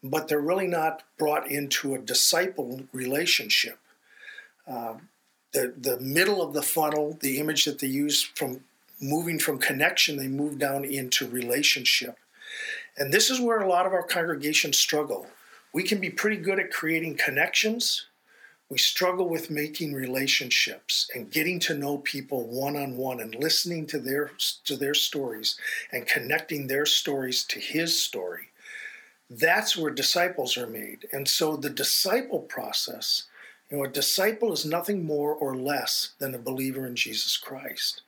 but 0.02 0.28
they're 0.28 0.40
really 0.40 0.66
not 0.66 1.02
brought 1.18 1.50
into 1.50 1.94
a 1.94 1.98
disciple 1.98 2.82
relationship. 2.92 3.78
Uh, 4.66 4.94
the, 5.52 5.74
the 5.76 5.98
middle 6.00 6.42
of 6.42 6.52
the 6.52 6.62
funnel, 6.62 7.16
the 7.20 7.38
image 7.38 7.64
that 7.64 7.78
they 7.78 7.86
use 7.86 8.22
from 8.22 8.60
moving 9.00 9.38
from 9.38 9.58
connection, 9.58 10.16
they 10.16 10.28
move 10.28 10.58
down 10.58 10.84
into 10.84 11.28
relationship. 11.28 12.16
And 12.96 13.12
this 13.12 13.30
is 13.30 13.40
where 13.40 13.60
a 13.60 13.68
lot 13.68 13.86
of 13.86 13.92
our 13.92 14.02
congregations 14.02 14.78
struggle. 14.78 15.26
We 15.72 15.82
can 15.84 16.00
be 16.00 16.10
pretty 16.10 16.36
good 16.36 16.58
at 16.58 16.70
creating 16.70 17.16
connections, 17.16 18.06
we 18.70 18.78
struggle 18.78 19.28
with 19.28 19.50
making 19.50 19.92
relationships 19.92 21.10
and 21.14 21.30
getting 21.30 21.58
to 21.58 21.74
know 21.74 21.98
people 21.98 22.46
one 22.46 22.76
on 22.76 22.96
one 22.96 23.20
and 23.20 23.34
listening 23.34 23.86
to 23.88 23.98
their 23.98 24.30
to 24.64 24.76
their 24.76 24.94
stories 24.94 25.58
and 25.92 26.06
connecting 26.06 26.66
their 26.66 26.86
stories 26.86 27.44
to 27.44 27.58
his 27.58 28.00
story. 28.00 28.48
That's 29.28 29.76
where 29.76 29.90
disciples 29.90 30.56
are 30.56 30.66
made. 30.66 31.08
And 31.12 31.28
so 31.28 31.56
the 31.56 31.70
disciple 31.70 32.40
process 32.40 33.24
you 33.70 33.76
know 33.76 33.84
a 33.84 33.88
disciple 33.88 34.52
is 34.52 34.64
nothing 34.64 35.04
more 35.04 35.34
or 35.34 35.54
less 35.54 36.12
than 36.18 36.34
a 36.34 36.38
believer 36.38 36.86
in 36.86 36.96
jesus 36.96 37.36
christ. 37.36 38.02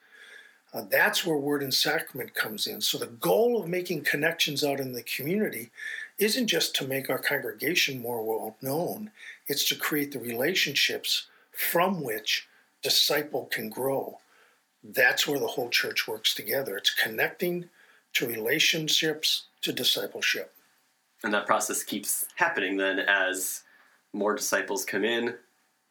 Uh, 0.75 0.83
that's 0.91 1.27
where 1.27 1.37
word 1.37 1.63
and 1.63 1.75
sacrament 1.75 2.33
comes 2.35 2.67
in. 2.67 2.81
So 2.81 2.97
the 2.97 3.07
goal 3.07 3.61
of 3.61 3.69
making 3.69 4.05
connections 4.05 4.65
out 4.65 4.81
in 4.81 4.95
the 4.95 5.03
community 5.03 5.71
isn't 6.19 6.47
just 6.47 6.75
to 6.77 6.87
make 6.87 7.11
our 7.11 7.19
congregation 7.19 8.01
more 8.01 8.23
well 8.25 8.57
known 8.63 9.11
it's 9.49 9.65
to 9.69 9.75
create 9.75 10.13
the 10.13 10.19
relationships 10.19 11.27
from 11.53 12.03
which 12.03 12.49
disciple 12.83 13.47
can 13.47 13.69
grow. 13.69 14.19
That's 14.83 15.27
where 15.27 15.39
the 15.39 15.47
whole 15.47 15.69
church 15.69 16.09
works 16.09 16.35
together. 16.35 16.77
It's 16.77 16.95
connecting 16.95 17.69
to 18.15 18.27
relationships 18.27 19.45
to 19.63 19.73
discipleship. 19.73 20.53
And 21.23 21.33
that 21.33 21.47
process 21.47 21.83
keeps 21.83 22.27
happening 22.35 22.77
then 22.77 22.99
as 22.99 23.63
more 24.13 24.35
disciples 24.35 24.85
come 24.85 25.05
in, 25.05 25.35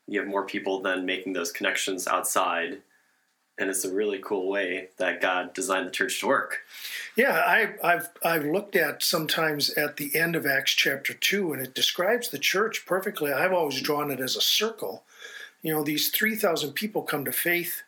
you 0.07 0.19
have 0.19 0.27
more 0.27 0.45
people 0.45 0.81
then 0.81 1.05
making 1.05 1.33
those 1.33 1.51
connections 1.51 2.07
outside 2.07 2.81
and 3.57 3.69
it's 3.69 3.85
a 3.85 3.93
really 3.93 4.19
cool 4.19 4.49
way 4.49 4.89
that 4.97 5.21
God 5.21 5.53
designed 5.53 5.87
the 5.87 5.91
church 5.91 6.19
to 6.19 6.27
work. 6.27 6.59
Yeah, 7.15 7.43
I, 7.45 7.87
have 7.87 8.09
I've 8.23 8.45
looked 8.45 8.75
at 8.75 9.03
sometimes 9.03 9.69
at 9.71 9.97
the 9.97 10.15
end 10.15 10.35
of 10.35 10.45
Acts 10.45 10.71
chapter 10.71 11.13
two, 11.13 11.53
and 11.53 11.61
it 11.61 11.75
describes 11.75 12.29
the 12.29 12.39
church 12.39 12.85
perfectly. 12.85 13.31
I've 13.31 13.53
always 13.53 13.81
drawn 13.81 14.11
it 14.11 14.19
as 14.19 14.35
a 14.35 14.41
circle. 14.41 15.03
You 15.61 15.73
know, 15.73 15.83
these 15.83 16.09
three 16.09 16.35
thousand 16.35 16.73
people 16.73 17.03
come 17.03 17.25
to 17.25 17.31
faith 17.31 17.83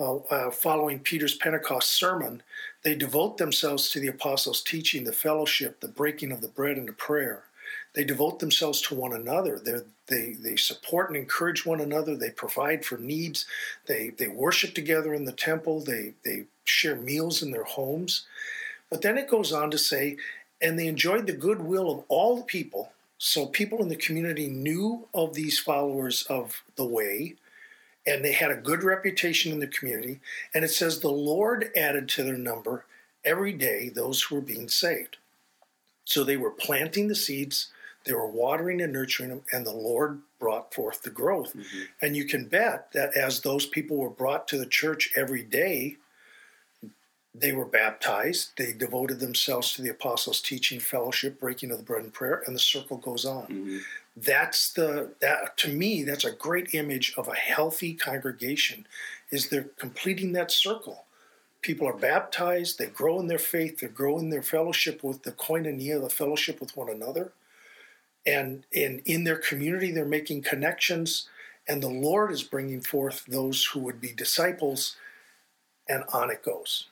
uh, 0.00 0.16
uh, 0.16 0.50
following 0.50 0.98
Peter's 0.98 1.36
Pentecost 1.36 1.92
sermon. 1.92 2.42
They 2.82 2.96
devote 2.96 3.36
themselves 3.36 3.90
to 3.90 4.00
the 4.00 4.08
apostles' 4.08 4.62
teaching, 4.62 5.04
the 5.04 5.12
fellowship, 5.12 5.80
the 5.80 5.88
breaking 5.88 6.32
of 6.32 6.40
the 6.40 6.48
bread, 6.48 6.76
and 6.76 6.88
the 6.88 6.92
prayer. 6.92 7.44
They 7.94 8.04
devote 8.04 8.38
themselves 8.38 8.80
to 8.82 8.94
one 8.94 9.12
another. 9.12 9.60
They're, 9.62 9.84
they 10.08 10.32
they 10.32 10.56
support 10.56 11.08
and 11.08 11.16
encourage 11.16 11.64
one 11.64 11.80
another. 11.80 12.16
They 12.16 12.30
provide 12.30 12.84
for 12.84 12.98
needs. 12.98 13.46
They 13.86 14.10
they 14.10 14.28
worship 14.28 14.74
together 14.74 15.14
in 15.14 15.24
the 15.24 15.32
temple. 15.32 15.80
They 15.80 16.14
they 16.24 16.44
share 16.64 16.96
meals 16.96 17.42
in 17.42 17.50
their 17.50 17.64
homes. 17.64 18.26
But 18.90 19.02
then 19.02 19.16
it 19.16 19.30
goes 19.30 19.52
on 19.52 19.70
to 19.70 19.78
say, 19.78 20.18
and 20.60 20.78
they 20.78 20.86
enjoyed 20.86 21.26
the 21.26 21.32
goodwill 21.32 21.90
of 21.90 22.04
all 22.08 22.36
the 22.36 22.44
people. 22.44 22.92
So 23.18 23.46
people 23.46 23.80
in 23.80 23.88
the 23.88 23.96
community 23.96 24.48
knew 24.48 25.08
of 25.14 25.34
these 25.34 25.58
followers 25.58 26.24
of 26.28 26.62
the 26.76 26.84
way, 26.84 27.36
and 28.06 28.24
they 28.24 28.32
had 28.32 28.50
a 28.50 28.56
good 28.56 28.82
reputation 28.82 29.52
in 29.52 29.60
the 29.60 29.66
community. 29.66 30.20
And 30.54 30.64
it 30.64 30.70
says 30.70 30.98
the 31.00 31.08
Lord 31.08 31.70
added 31.76 32.08
to 32.10 32.24
their 32.24 32.36
number 32.36 32.84
every 33.24 33.52
day 33.52 33.88
those 33.88 34.22
who 34.22 34.34
were 34.34 34.40
being 34.40 34.68
saved. 34.68 35.18
So 36.04 36.24
they 36.24 36.36
were 36.36 36.50
planting 36.50 37.08
the 37.08 37.14
seeds 37.14 37.68
they 38.04 38.12
were 38.12 38.26
watering 38.26 38.80
and 38.80 38.92
nurturing 38.92 39.30
them, 39.30 39.42
and 39.52 39.66
the 39.66 39.72
Lord 39.72 40.20
brought 40.38 40.74
forth 40.74 41.02
the 41.02 41.10
growth. 41.10 41.54
Mm-hmm. 41.54 41.82
And 42.00 42.16
you 42.16 42.24
can 42.24 42.46
bet 42.46 42.92
that 42.92 43.16
as 43.16 43.40
those 43.40 43.66
people 43.66 43.96
were 43.96 44.10
brought 44.10 44.48
to 44.48 44.58
the 44.58 44.66
church 44.66 45.12
every 45.16 45.42
day, 45.42 45.96
they 47.34 47.52
were 47.52 47.64
baptized, 47.64 48.50
they 48.58 48.72
devoted 48.72 49.20
themselves 49.20 49.72
to 49.72 49.82
the 49.82 49.88
apostles' 49.88 50.40
teaching, 50.40 50.78
fellowship, 50.78 51.40
breaking 51.40 51.70
of 51.70 51.78
the 51.78 51.84
bread 51.84 52.02
and 52.02 52.12
prayer, 52.12 52.42
and 52.46 52.54
the 52.54 52.60
circle 52.60 52.98
goes 52.98 53.24
on. 53.24 53.44
Mm-hmm. 53.44 53.78
That's 54.16 54.72
the 54.74 55.14
that 55.20 55.56
to 55.58 55.72
me, 55.72 56.02
that's 56.02 56.26
a 56.26 56.32
great 56.32 56.74
image 56.74 57.14
of 57.16 57.28
a 57.28 57.34
healthy 57.34 57.94
congregation, 57.94 58.86
is 59.30 59.48
they're 59.48 59.70
completing 59.78 60.32
that 60.32 60.50
circle. 60.50 61.04
People 61.62 61.88
are 61.88 61.96
baptized, 61.96 62.78
they 62.78 62.86
grow 62.86 63.18
in 63.20 63.28
their 63.28 63.38
faith, 63.38 63.78
they 63.78 63.86
grow 63.86 64.18
in 64.18 64.28
their 64.28 64.42
fellowship 64.42 65.02
with 65.02 65.22
the 65.22 65.32
koinonia, 65.32 66.02
the 66.02 66.10
fellowship 66.10 66.60
with 66.60 66.76
one 66.76 66.90
another 66.90 67.32
and 68.26 68.64
in 68.72 69.02
in 69.04 69.24
their 69.24 69.36
community 69.36 69.90
they're 69.90 70.04
making 70.04 70.42
connections 70.42 71.28
and 71.68 71.82
the 71.82 71.88
lord 71.88 72.30
is 72.30 72.42
bringing 72.42 72.80
forth 72.80 73.24
those 73.26 73.66
who 73.66 73.80
would 73.80 74.00
be 74.00 74.12
disciples 74.12 74.96
and 75.88 76.04
on 76.12 76.30
it 76.30 76.44
goes. 76.44 76.86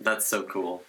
That's 0.00 0.26
so 0.26 0.44
cool. 0.44 0.82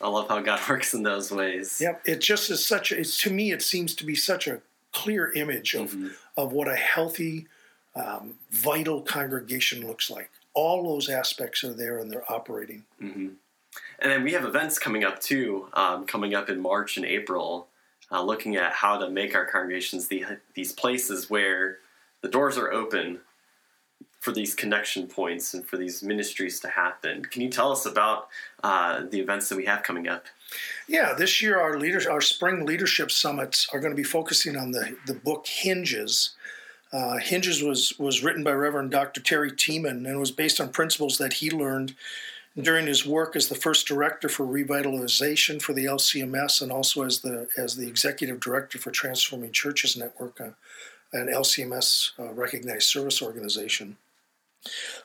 I 0.00 0.08
love 0.08 0.28
how 0.28 0.40
god 0.40 0.60
works 0.68 0.94
in 0.94 1.02
those 1.02 1.30
ways. 1.30 1.80
Yep 1.80 2.02
it 2.04 2.20
just 2.20 2.50
is 2.50 2.64
such 2.64 2.92
a 2.92 2.98
it's 2.98 3.20
to 3.22 3.30
me 3.30 3.52
it 3.52 3.62
seems 3.62 3.94
to 3.96 4.04
be 4.04 4.14
such 4.14 4.46
a 4.46 4.60
clear 4.92 5.32
image 5.32 5.74
of 5.74 5.92
mm-hmm. 5.92 6.08
of 6.36 6.52
what 6.52 6.68
a 6.68 6.76
healthy 6.76 7.46
um, 7.94 8.34
vital 8.50 9.02
congregation 9.02 9.86
looks 9.86 10.10
like. 10.10 10.30
All 10.54 10.82
those 10.84 11.08
aspects 11.08 11.64
are 11.64 11.74
there 11.74 11.98
and 11.98 12.10
they're 12.10 12.30
operating. 12.30 12.84
Mm-hmm. 13.02 13.28
and 14.00 14.10
then 14.12 14.22
we 14.22 14.32
have 14.32 14.44
events 14.44 14.78
coming 14.78 15.04
up 15.04 15.20
too 15.20 15.68
um, 15.74 16.06
coming 16.06 16.34
up 16.34 16.48
in 16.48 16.60
march 16.60 16.96
and 16.96 17.04
april 17.06 17.67
uh, 18.10 18.22
looking 18.22 18.56
at 18.56 18.72
how 18.72 18.98
to 18.98 19.10
make 19.10 19.34
our 19.34 19.46
congregations 19.46 20.08
the, 20.08 20.24
these 20.54 20.72
places 20.72 21.28
where 21.28 21.78
the 22.22 22.28
doors 22.28 22.56
are 22.58 22.72
open 22.72 23.20
for 24.20 24.32
these 24.32 24.54
connection 24.54 25.06
points 25.06 25.54
and 25.54 25.64
for 25.64 25.76
these 25.76 26.02
ministries 26.02 26.58
to 26.60 26.68
happen. 26.68 27.24
Can 27.24 27.42
you 27.42 27.48
tell 27.48 27.70
us 27.70 27.86
about 27.86 28.28
uh, 28.64 29.04
the 29.08 29.20
events 29.20 29.48
that 29.48 29.56
we 29.56 29.64
have 29.66 29.82
coming 29.82 30.08
up? 30.08 30.26
Yeah, 30.88 31.14
this 31.14 31.40
year 31.40 31.60
our 31.60 31.78
leaders, 31.78 32.06
our 32.06 32.20
spring 32.20 32.66
leadership 32.66 33.10
summits 33.10 33.68
are 33.72 33.80
going 33.80 33.92
to 33.92 33.96
be 33.96 34.02
focusing 34.02 34.56
on 34.56 34.72
the 34.72 34.96
the 35.06 35.14
book 35.14 35.46
Hinges. 35.46 36.30
Uh, 36.92 37.18
Hinges 37.18 37.62
was 37.62 37.92
was 37.98 38.24
written 38.24 38.42
by 38.42 38.52
Reverend 38.52 38.90
Dr. 38.90 39.20
Terry 39.20 39.52
Tieman 39.52 40.08
and 40.08 40.18
was 40.18 40.32
based 40.32 40.60
on 40.60 40.70
principles 40.70 41.18
that 41.18 41.34
he 41.34 41.50
learned 41.50 41.94
during 42.60 42.86
his 42.86 43.06
work 43.06 43.36
as 43.36 43.48
the 43.48 43.54
first 43.54 43.86
director 43.86 44.28
for 44.28 44.44
revitalization 44.44 45.62
for 45.62 45.72
the 45.72 45.84
LCMS 45.84 46.60
and 46.60 46.72
also 46.72 47.04
as 47.04 47.20
the 47.20 47.48
as 47.56 47.76
the 47.76 47.86
executive 47.86 48.40
director 48.40 48.78
for 48.78 48.90
Transforming 48.90 49.52
Churches 49.52 49.96
Network, 49.96 50.40
uh, 50.40 50.50
an 51.12 51.28
LCMS 51.28 52.18
uh, 52.18 52.32
recognized 52.32 52.88
service 52.88 53.22
organization. 53.22 53.96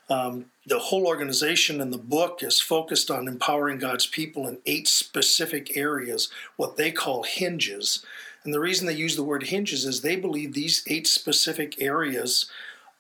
Um, 0.09 0.45
the 0.65 0.79
whole 0.79 1.05
organization 1.05 1.79
in 1.79 1.91
the 1.91 1.97
book 1.97 2.41
is 2.41 2.59
focused 2.59 3.11
on 3.11 3.27
empowering 3.27 3.77
God's 3.77 4.07
people 4.07 4.47
in 4.47 4.57
eight 4.65 4.87
specific 4.87 5.77
areas, 5.77 6.29
what 6.57 6.75
they 6.75 6.91
call 6.91 7.23
hinges. 7.23 8.03
And 8.43 8.53
the 8.53 8.59
reason 8.59 8.87
they 8.87 8.95
use 8.95 9.15
the 9.15 9.23
word 9.23 9.43
hinges 9.43 9.85
is 9.85 10.01
they 10.01 10.15
believe 10.15 10.53
these 10.53 10.83
eight 10.87 11.07
specific 11.07 11.79
areas 11.81 12.47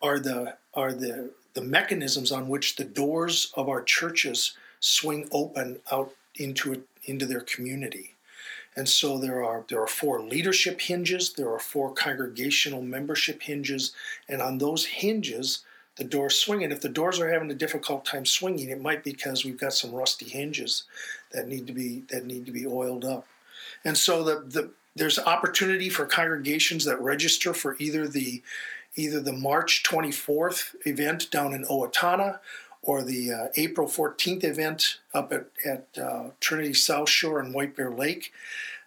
are 0.01 0.19
the 0.19 0.57
are 0.75 0.93
the 0.93 1.31
the 1.53 1.61
mechanisms 1.61 2.31
on 2.31 2.47
which 2.47 2.75
the 2.75 2.83
doors 2.83 3.51
of 3.55 3.69
our 3.69 3.81
churches 3.81 4.55
swing 4.79 5.27
open 5.31 5.79
out 5.91 6.13
into 6.35 6.83
into 7.05 7.25
their 7.25 7.41
community. 7.41 8.15
And 8.75 8.89
so 8.89 9.17
there 9.17 9.43
are 9.43 9.63
there 9.69 9.81
are 9.81 9.87
four 9.87 10.21
leadership 10.21 10.81
hinges, 10.81 11.33
there 11.33 11.51
are 11.51 11.59
four 11.59 11.93
congregational 11.93 12.81
membership 12.81 13.43
hinges, 13.43 13.93
and 14.27 14.41
on 14.41 14.57
those 14.57 14.85
hinges, 14.85 15.63
the 15.95 16.03
doors 16.03 16.37
swing. 16.39 16.63
And 16.63 16.73
if 16.73 16.81
the 16.81 16.89
doors 16.89 17.19
are 17.19 17.31
having 17.31 17.51
a 17.51 17.55
difficult 17.55 18.03
time 18.03 18.25
swinging, 18.25 18.69
it 18.69 18.81
might 18.81 19.03
be 19.03 19.11
because 19.11 19.45
we've 19.45 19.59
got 19.59 19.73
some 19.73 19.91
rusty 19.91 20.27
hinges 20.27 20.83
that 21.31 21.47
need 21.47 21.67
to 21.67 21.73
be 21.73 22.03
that 22.09 22.25
need 22.25 22.45
to 22.45 22.51
be 22.51 22.65
oiled 22.65 23.05
up. 23.05 23.27
And 23.85 23.97
so 23.97 24.23
the, 24.23 24.43
the 24.47 24.71
there's 24.95 25.19
opportunity 25.19 25.89
for 25.89 26.05
congregations 26.05 26.85
that 26.85 27.01
register 27.01 27.53
for 27.53 27.75
either 27.79 28.07
the 28.07 28.41
either 28.95 29.19
the 29.19 29.33
March 29.33 29.83
24th 29.83 30.75
event 30.85 31.31
down 31.31 31.53
in 31.53 31.65
Owatonna 31.65 32.39
or 32.81 33.01
the 33.01 33.31
uh, 33.31 33.47
April 33.55 33.87
14th 33.87 34.43
event 34.43 34.99
up 35.13 35.31
at, 35.31 35.47
at 35.65 35.87
uh, 35.97 36.29
Trinity 36.39 36.73
South 36.73 37.09
Shore 37.09 37.39
and 37.39 37.53
White 37.53 37.75
Bear 37.75 37.91
Lake. 37.91 38.33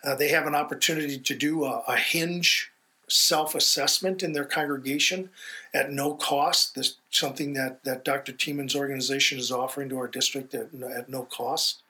Uh, 0.05 0.15
they 0.15 0.29
have 0.29 0.47
an 0.47 0.55
opportunity 0.55 1.19
to 1.19 1.35
do 1.35 1.65
a, 1.65 1.83
a 1.89 1.97
hinge 1.97 2.71
self 3.09 3.55
assessment 3.55 4.23
in 4.23 4.33
their 4.33 4.45
congregation 4.45 5.31
at 5.73 5.91
no 5.91 6.15
cost. 6.15 6.75
This 6.75 6.97
something 7.11 7.55
that, 7.55 7.83
that 7.85 8.05
Dr. 8.05 8.33
Tieman's 8.33 8.77
organization 8.77 9.39
is 9.39 9.51
offering 9.51 9.89
to 9.89 9.99
our 9.99 10.09
district 10.09 10.55
at, 10.55 10.69
at 10.97 11.09
no 11.09 11.23
cost. 11.23 11.83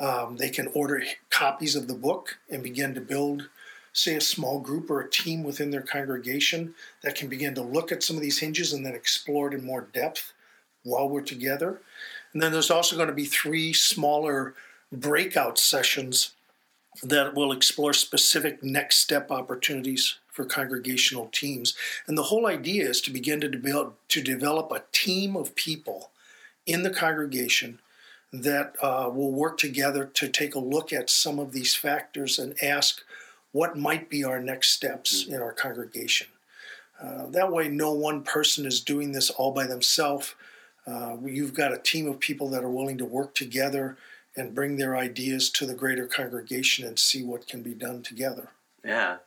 Um, 0.00 0.36
they 0.36 0.50
can 0.50 0.68
order 0.74 1.02
copies 1.30 1.76
of 1.76 1.86
the 1.86 1.94
book 1.94 2.38
and 2.50 2.62
begin 2.62 2.94
to 2.94 3.00
build, 3.00 3.48
say, 3.94 4.16
a 4.16 4.20
small 4.20 4.60
group 4.60 4.90
or 4.90 5.00
a 5.00 5.10
team 5.10 5.42
within 5.42 5.70
their 5.70 5.80
congregation 5.80 6.74
that 7.02 7.14
can 7.14 7.28
begin 7.28 7.54
to 7.54 7.62
look 7.62 7.90
at 7.90 8.02
some 8.02 8.16
of 8.16 8.22
these 8.22 8.40
hinges 8.40 8.72
and 8.72 8.84
then 8.84 8.94
explore 8.94 9.48
it 9.48 9.54
in 9.54 9.64
more 9.64 9.88
depth 9.94 10.32
while 10.82 11.08
we're 11.08 11.22
together. 11.22 11.80
And 12.32 12.42
then 12.42 12.52
there's 12.52 12.70
also 12.70 12.96
going 12.96 13.08
to 13.08 13.14
be 13.14 13.24
three 13.24 13.72
smaller 13.72 14.54
breakout 14.92 15.58
sessions 15.58 16.32
that 17.02 17.34
will 17.34 17.52
explore 17.52 17.92
specific 17.92 18.62
next 18.62 18.96
step 18.98 19.30
opportunities 19.30 20.18
for 20.28 20.44
congregational 20.44 21.28
teams. 21.32 21.74
And 22.06 22.18
the 22.18 22.24
whole 22.24 22.46
idea 22.46 22.88
is 22.88 23.00
to 23.02 23.12
begin 23.12 23.40
to 23.40 23.48
develop, 23.48 23.96
to 24.08 24.20
develop 24.20 24.70
a 24.72 24.82
team 24.92 25.36
of 25.36 25.54
people 25.54 26.10
in 26.66 26.82
the 26.82 26.90
congregation 26.90 27.78
that 28.32 28.74
uh, 28.82 29.08
will 29.14 29.30
work 29.30 29.58
together 29.58 30.04
to 30.14 30.28
take 30.28 30.56
a 30.56 30.60
look 30.60 30.92
at 30.92 31.08
some 31.08 31.38
of 31.38 31.52
these 31.52 31.76
factors 31.76 32.38
and 32.38 32.60
ask 32.60 33.02
what 33.54 33.78
might 33.78 34.10
be 34.10 34.24
our 34.24 34.40
next 34.40 34.72
steps 34.72 35.22
mm-hmm. 35.22 35.34
in 35.34 35.40
our 35.40 35.52
congregation. 35.52 36.26
Uh, 37.00 37.26
that 37.26 37.52
way, 37.52 37.68
no 37.68 37.92
one 37.92 38.22
person 38.22 38.66
is 38.66 38.80
doing 38.80 39.12
this 39.12 39.30
all 39.30 39.52
by 39.52 39.64
themselves. 39.64 40.34
Uh, 40.88 41.16
you've 41.24 41.54
got 41.54 41.72
a 41.72 41.78
team 41.78 42.08
of 42.08 42.18
people 42.18 42.48
that 42.50 42.64
are 42.64 42.70
willing 42.70 42.98
to 42.98 43.04
work 43.04 43.32
together 43.32 43.96
and 44.36 44.56
bring 44.56 44.76
their 44.76 44.96
ideas 44.96 45.50
to 45.50 45.66
the 45.66 45.74
greater 45.74 46.06
congregation 46.06 46.84
and 46.84 46.98
see 46.98 47.22
what 47.22 47.46
can 47.46 47.62
be 47.62 47.74
done 47.74 48.02
together. 48.02 48.48
Yeah. 48.84 49.18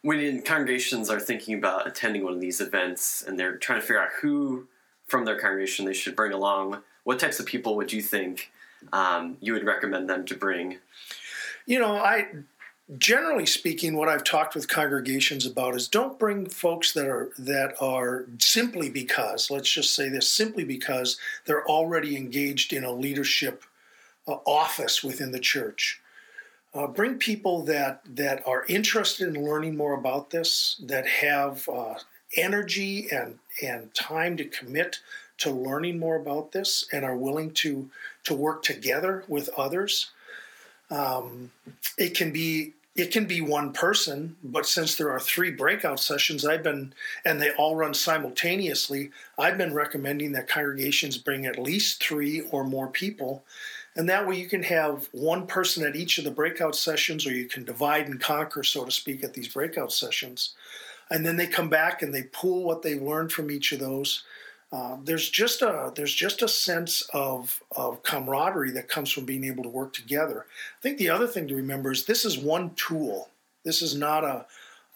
When 0.00 0.40
congregations 0.40 1.10
are 1.10 1.20
thinking 1.20 1.54
about 1.58 1.86
attending 1.86 2.24
one 2.24 2.32
of 2.32 2.40
these 2.40 2.62
events 2.62 3.22
and 3.26 3.38
they're 3.38 3.58
trying 3.58 3.80
to 3.80 3.86
figure 3.86 4.02
out 4.02 4.08
who 4.22 4.68
from 5.06 5.26
their 5.26 5.38
congregation 5.38 5.84
they 5.84 5.92
should 5.92 6.16
bring 6.16 6.32
along, 6.32 6.82
what 7.04 7.18
types 7.18 7.40
of 7.40 7.44
people 7.44 7.76
would 7.76 7.92
you 7.92 8.00
think 8.00 8.50
um, 8.94 9.36
you 9.40 9.52
would 9.52 9.66
recommend 9.66 10.08
them 10.08 10.24
to 10.26 10.34
bring? 10.34 10.78
You 11.66 11.78
know, 11.78 11.96
I 11.96 12.28
generally 12.98 13.46
speaking, 13.46 13.96
what 13.96 14.08
I've 14.08 14.24
talked 14.24 14.54
with 14.54 14.68
congregations 14.68 15.44
about 15.44 15.74
is 15.74 15.88
don't 15.88 16.18
bring 16.18 16.46
folks 16.46 16.92
that 16.92 17.06
are 17.06 17.30
that 17.38 17.74
are 17.80 18.26
simply 18.38 18.90
because 18.90 19.50
let's 19.50 19.70
just 19.70 19.94
say 19.94 20.08
this 20.08 20.28
simply 20.28 20.64
because 20.64 21.18
they're 21.44 21.66
already 21.66 22.16
engaged 22.16 22.72
in 22.72 22.84
a 22.84 22.92
leadership 22.92 23.64
uh, 24.28 24.36
office 24.46 25.02
within 25.02 25.32
the 25.32 25.40
church. 25.40 26.00
Uh, 26.74 26.86
bring 26.86 27.18
people 27.18 27.62
that 27.64 28.02
that 28.06 28.46
are 28.46 28.64
interested 28.68 29.28
in 29.28 29.44
learning 29.44 29.76
more 29.76 29.94
about 29.94 30.30
this, 30.30 30.76
that 30.84 31.06
have 31.06 31.68
uh, 31.68 31.94
energy 32.36 33.08
and 33.10 33.38
and 33.62 33.92
time 33.94 34.36
to 34.36 34.44
commit 34.44 35.00
to 35.38 35.50
learning 35.50 35.98
more 35.98 36.16
about 36.16 36.52
this 36.52 36.86
and 36.92 37.04
are 37.04 37.16
willing 37.16 37.50
to 37.50 37.90
to 38.24 38.34
work 38.34 38.62
together 38.62 39.24
with 39.26 39.48
others. 39.56 40.10
Um, 40.88 41.50
it 41.98 42.14
can 42.16 42.30
be 42.30 42.74
it 42.96 43.12
can 43.12 43.26
be 43.26 43.42
one 43.42 43.72
person, 43.72 44.36
but 44.42 44.66
since 44.66 44.94
there 44.94 45.10
are 45.10 45.20
three 45.20 45.50
breakout 45.50 46.00
sessions, 46.00 46.46
I've 46.46 46.62
been 46.62 46.94
and 47.24 47.40
they 47.40 47.50
all 47.52 47.76
run 47.76 47.92
simultaneously. 47.92 49.10
I've 49.38 49.58
been 49.58 49.74
recommending 49.74 50.32
that 50.32 50.48
congregations 50.48 51.18
bring 51.18 51.44
at 51.44 51.58
least 51.58 52.02
three 52.02 52.40
or 52.50 52.64
more 52.64 52.88
people, 52.88 53.44
and 53.94 54.08
that 54.08 54.26
way 54.26 54.36
you 54.36 54.48
can 54.48 54.62
have 54.62 55.08
one 55.12 55.46
person 55.46 55.86
at 55.86 55.94
each 55.94 56.16
of 56.16 56.24
the 56.24 56.30
breakout 56.30 56.74
sessions, 56.74 57.26
or 57.26 57.32
you 57.32 57.46
can 57.46 57.64
divide 57.64 58.08
and 58.08 58.20
conquer, 58.20 58.62
so 58.62 58.84
to 58.84 58.90
speak, 58.90 59.22
at 59.22 59.34
these 59.34 59.48
breakout 59.48 59.92
sessions. 59.92 60.54
And 61.10 61.24
then 61.24 61.36
they 61.36 61.46
come 61.46 61.68
back 61.68 62.02
and 62.02 62.12
they 62.12 62.24
pool 62.24 62.64
what 62.64 62.82
they've 62.82 63.00
learned 63.00 63.30
from 63.30 63.50
each 63.50 63.72
of 63.72 63.78
those 63.78 64.24
uh, 64.72 64.96
there's 65.02 65.30
just 65.30 65.62
a 65.62 65.92
there's 65.94 66.14
just 66.14 66.42
a 66.42 66.48
sense 66.48 67.02
of 67.12 67.62
of 67.76 68.02
camaraderie 68.02 68.72
that 68.72 68.88
comes 68.88 69.10
from 69.10 69.24
being 69.24 69.44
able 69.44 69.62
to 69.62 69.68
work 69.68 69.92
together. 69.92 70.46
I 70.78 70.82
think 70.82 70.98
the 70.98 71.10
other 71.10 71.28
thing 71.28 71.46
to 71.48 71.54
remember 71.54 71.92
is 71.92 72.04
this 72.04 72.24
is 72.24 72.36
one 72.36 72.74
tool. 72.74 73.28
This 73.64 73.80
is 73.80 73.94
not 73.96 74.24
a 74.24 74.46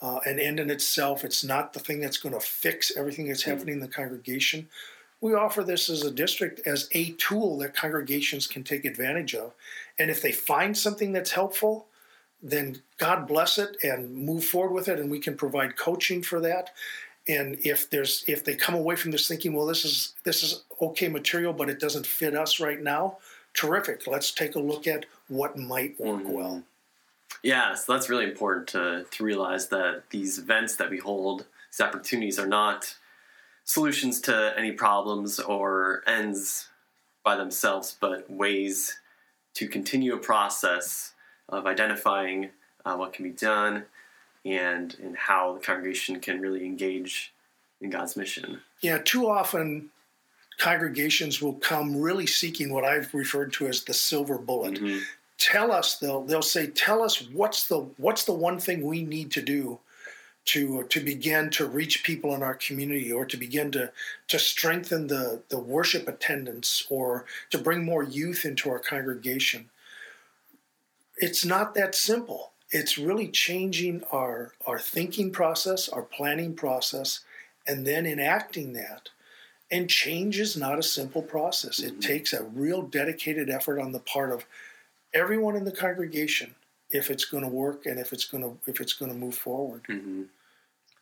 uh, 0.02 0.20
an 0.24 0.40
end 0.40 0.59
in 0.59 0.70
itself. 0.70 1.24
It's 1.24 1.44
not 1.44 1.72
the 1.72 1.80
thing 1.80 2.00
that's 2.00 2.16
going 2.16 2.35
to 2.35 2.40
fix 2.40 2.96
everything 2.96 3.28
that's 3.28 3.42
mm-hmm. 3.42 3.50
happening 3.52 3.74
in 3.74 3.80
the 3.80 3.88
congregation. 3.88 4.68
We 5.20 5.35
offer 5.35 5.62
this 5.62 5.90
as 5.90 6.02
a 6.02 6.11
district 6.11 6.66
as 6.66 6.88
a 6.92 7.11
tool 7.12 7.59
that 7.59 7.74
congregations 7.74 8.46
can 8.46 8.64
take 8.64 8.85
advantage 8.85 9.35
of. 9.35 9.52
And 9.98 10.11
if 10.11 10.22
they 10.22 10.33
find 10.33 10.76
something 10.76 11.12
that's 11.12 11.33
helpful, 11.33 11.87
then 12.42 12.83
God 12.96 13.28
bless 13.28 13.59
it 13.59 13.76
and 13.83 14.14
move 14.14 14.44
forward 14.44 14.72
with 14.72 14.88
it, 14.88 14.98
and 14.98 15.11
we 15.11 15.18
can 15.18 15.37
provide 15.37 15.76
coaching 15.76 16.22
for 16.22 16.40
that 16.40 16.70
and 17.30 17.58
if 17.64 17.88
there's 17.90 18.24
if 18.26 18.44
they 18.44 18.54
come 18.54 18.74
away 18.74 18.96
from 18.96 19.10
this 19.10 19.28
thinking 19.28 19.52
well 19.52 19.66
this 19.66 19.84
is 19.84 20.14
this 20.24 20.42
is 20.42 20.64
okay 20.80 21.08
material 21.08 21.52
but 21.52 21.70
it 21.70 21.78
doesn't 21.78 22.06
fit 22.06 22.34
us 22.34 22.60
right 22.60 22.82
now 22.82 23.16
terrific 23.54 24.06
let's 24.06 24.32
take 24.32 24.54
a 24.54 24.58
look 24.58 24.86
at 24.86 25.06
what 25.28 25.56
might 25.56 25.98
work 26.00 26.22
mm-hmm. 26.22 26.32
well 26.32 26.62
yeah 27.42 27.74
so 27.74 27.92
that's 27.92 28.08
really 28.08 28.24
important 28.24 28.66
to 28.66 29.06
to 29.10 29.24
realize 29.24 29.68
that 29.68 30.02
these 30.10 30.38
events 30.38 30.76
that 30.76 30.90
we 30.90 30.98
hold 30.98 31.46
these 31.70 31.80
opportunities 31.80 32.38
are 32.38 32.46
not 32.46 32.96
solutions 33.64 34.20
to 34.20 34.52
any 34.56 34.72
problems 34.72 35.38
or 35.38 36.02
ends 36.06 36.68
by 37.24 37.36
themselves 37.36 37.96
but 38.00 38.28
ways 38.30 38.98
to 39.54 39.68
continue 39.68 40.14
a 40.14 40.18
process 40.18 41.12
of 41.48 41.66
identifying 41.66 42.50
uh, 42.84 42.96
what 42.96 43.12
can 43.12 43.24
be 43.24 43.30
done 43.30 43.84
and 44.44 44.96
and 45.03 45.16
how 45.16 45.55
the 45.55 45.61
congregation 45.61 46.20
can 46.20 46.40
really 46.40 46.64
engage 46.64 47.33
in 47.81 47.90
God's 47.90 48.16
mission. 48.16 48.61
Yeah, 48.81 48.98
too 48.98 49.29
often 49.29 49.90
congregations 50.59 51.40
will 51.40 51.55
come 51.55 51.96
really 51.96 52.26
seeking 52.26 52.72
what 52.72 52.85
I've 52.85 53.12
referred 53.14 53.53
to 53.55 53.66
as 53.66 53.85
the 53.85 53.94
silver 53.94 54.38
bullet. 54.38 54.74
Mm-hmm. 54.74 54.98
Tell 55.38 55.72
us 55.72 55.96
they'll 55.96 56.22
they'll 56.22 56.42
say 56.42 56.66
tell 56.66 57.03
us 57.03 57.22
what's 57.31 57.66
the 57.66 57.79
what's 57.96 58.24
the 58.24 58.33
one 58.33 58.59
thing 58.59 58.83
we 58.83 59.03
need 59.03 59.31
to 59.33 59.42
do 59.42 59.79
to 60.46 60.85
to 60.85 61.00
begin 61.00 61.50
to 61.50 61.66
reach 61.66 62.05
people 62.05 62.35
in 62.35 62.42
our 62.42 62.55
community 62.55 63.11
or 63.11 63.24
to 63.24 63.37
begin 63.37 63.70
to 63.72 63.90
to 64.29 64.38
strengthen 64.38 65.07
the 65.07 65.42
the 65.48 65.59
worship 65.59 66.09
attendance 66.09 66.87
or 66.90 67.24
to 67.50 67.59
bring 67.59 67.85
more 67.85 68.03
youth 68.03 68.44
into 68.44 68.68
our 68.70 68.79
congregation. 68.79 69.70
It's 71.16 71.44
not 71.44 71.74
that 71.74 71.94
simple 71.94 72.49
it's 72.70 72.98
really 72.98 73.28
changing 73.28 74.02
our 74.12 74.52
our 74.66 74.78
thinking 74.78 75.33
process, 75.33 75.88
our 75.88 76.02
planning 76.02 76.54
process, 76.54 77.20
and 77.66 77.87
then 77.87 78.06
enacting 78.06 78.72
that. 78.74 79.09
And 79.72 79.88
change 79.88 80.40
is 80.40 80.56
not 80.56 80.78
a 80.78 80.83
simple 80.83 81.22
process. 81.22 81.78
It 81.78 81.92
mm-hmm. 81.92 82.00
takes 82.00 82.33
a 82.33 82.42
real 82.42 82.83
dedicated 82.83 83.48
effort 83.50 83.80
on 83.80 83.92
the 83.92 84.00
part 84.00 84.33
of 84.33 84.44
everyone 85.14 85.56
in 85.56 85.64
the 85.64 85.72
congregation 85.72 86.54
if 86.90 87.11
it's 87.11 87.24
going 87.24 87.44
to 87.44 87.48
work 87.48 87.87
and 87.87 87.98
if 87.98 88.12
it's 88.12 88.24
going 88.24 88.42
to 88.42 88.59
if 88.70 88.80
it's 88.80 88.92
going 88.92 89.12
to 89.12 89.18
move 89.18 89.35
forward. 89.35 89.85
Mm-hmm. 89.88 90.22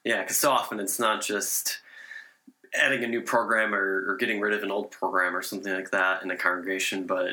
Yeah, 0.04 0.22
because 0.22 0.38
so 0.38 0.50
often 0.50 0.80
it's 0.80 0.98
not 0.98 1.22
just 1.22 1.80
adding 2.74 3.02
a 3.02 3.06
new 3.06 3.22
program 3.22 3.74
or, 3.74 4.10
or, 4.10 4.16
getting 4.16 4.40
rid 4.40 4.52
of 4.52 4.62
an 4.62 4.70
old 4.70 4.90
program 4.90 5.34
or 5.34 5.40
something 5.40 5.72
like 5.72 5.90
that 5.90 6.22
in 6.22 6.30
a 6.30 6.36
congregation, 6.36 7.06
but 7.06 7.30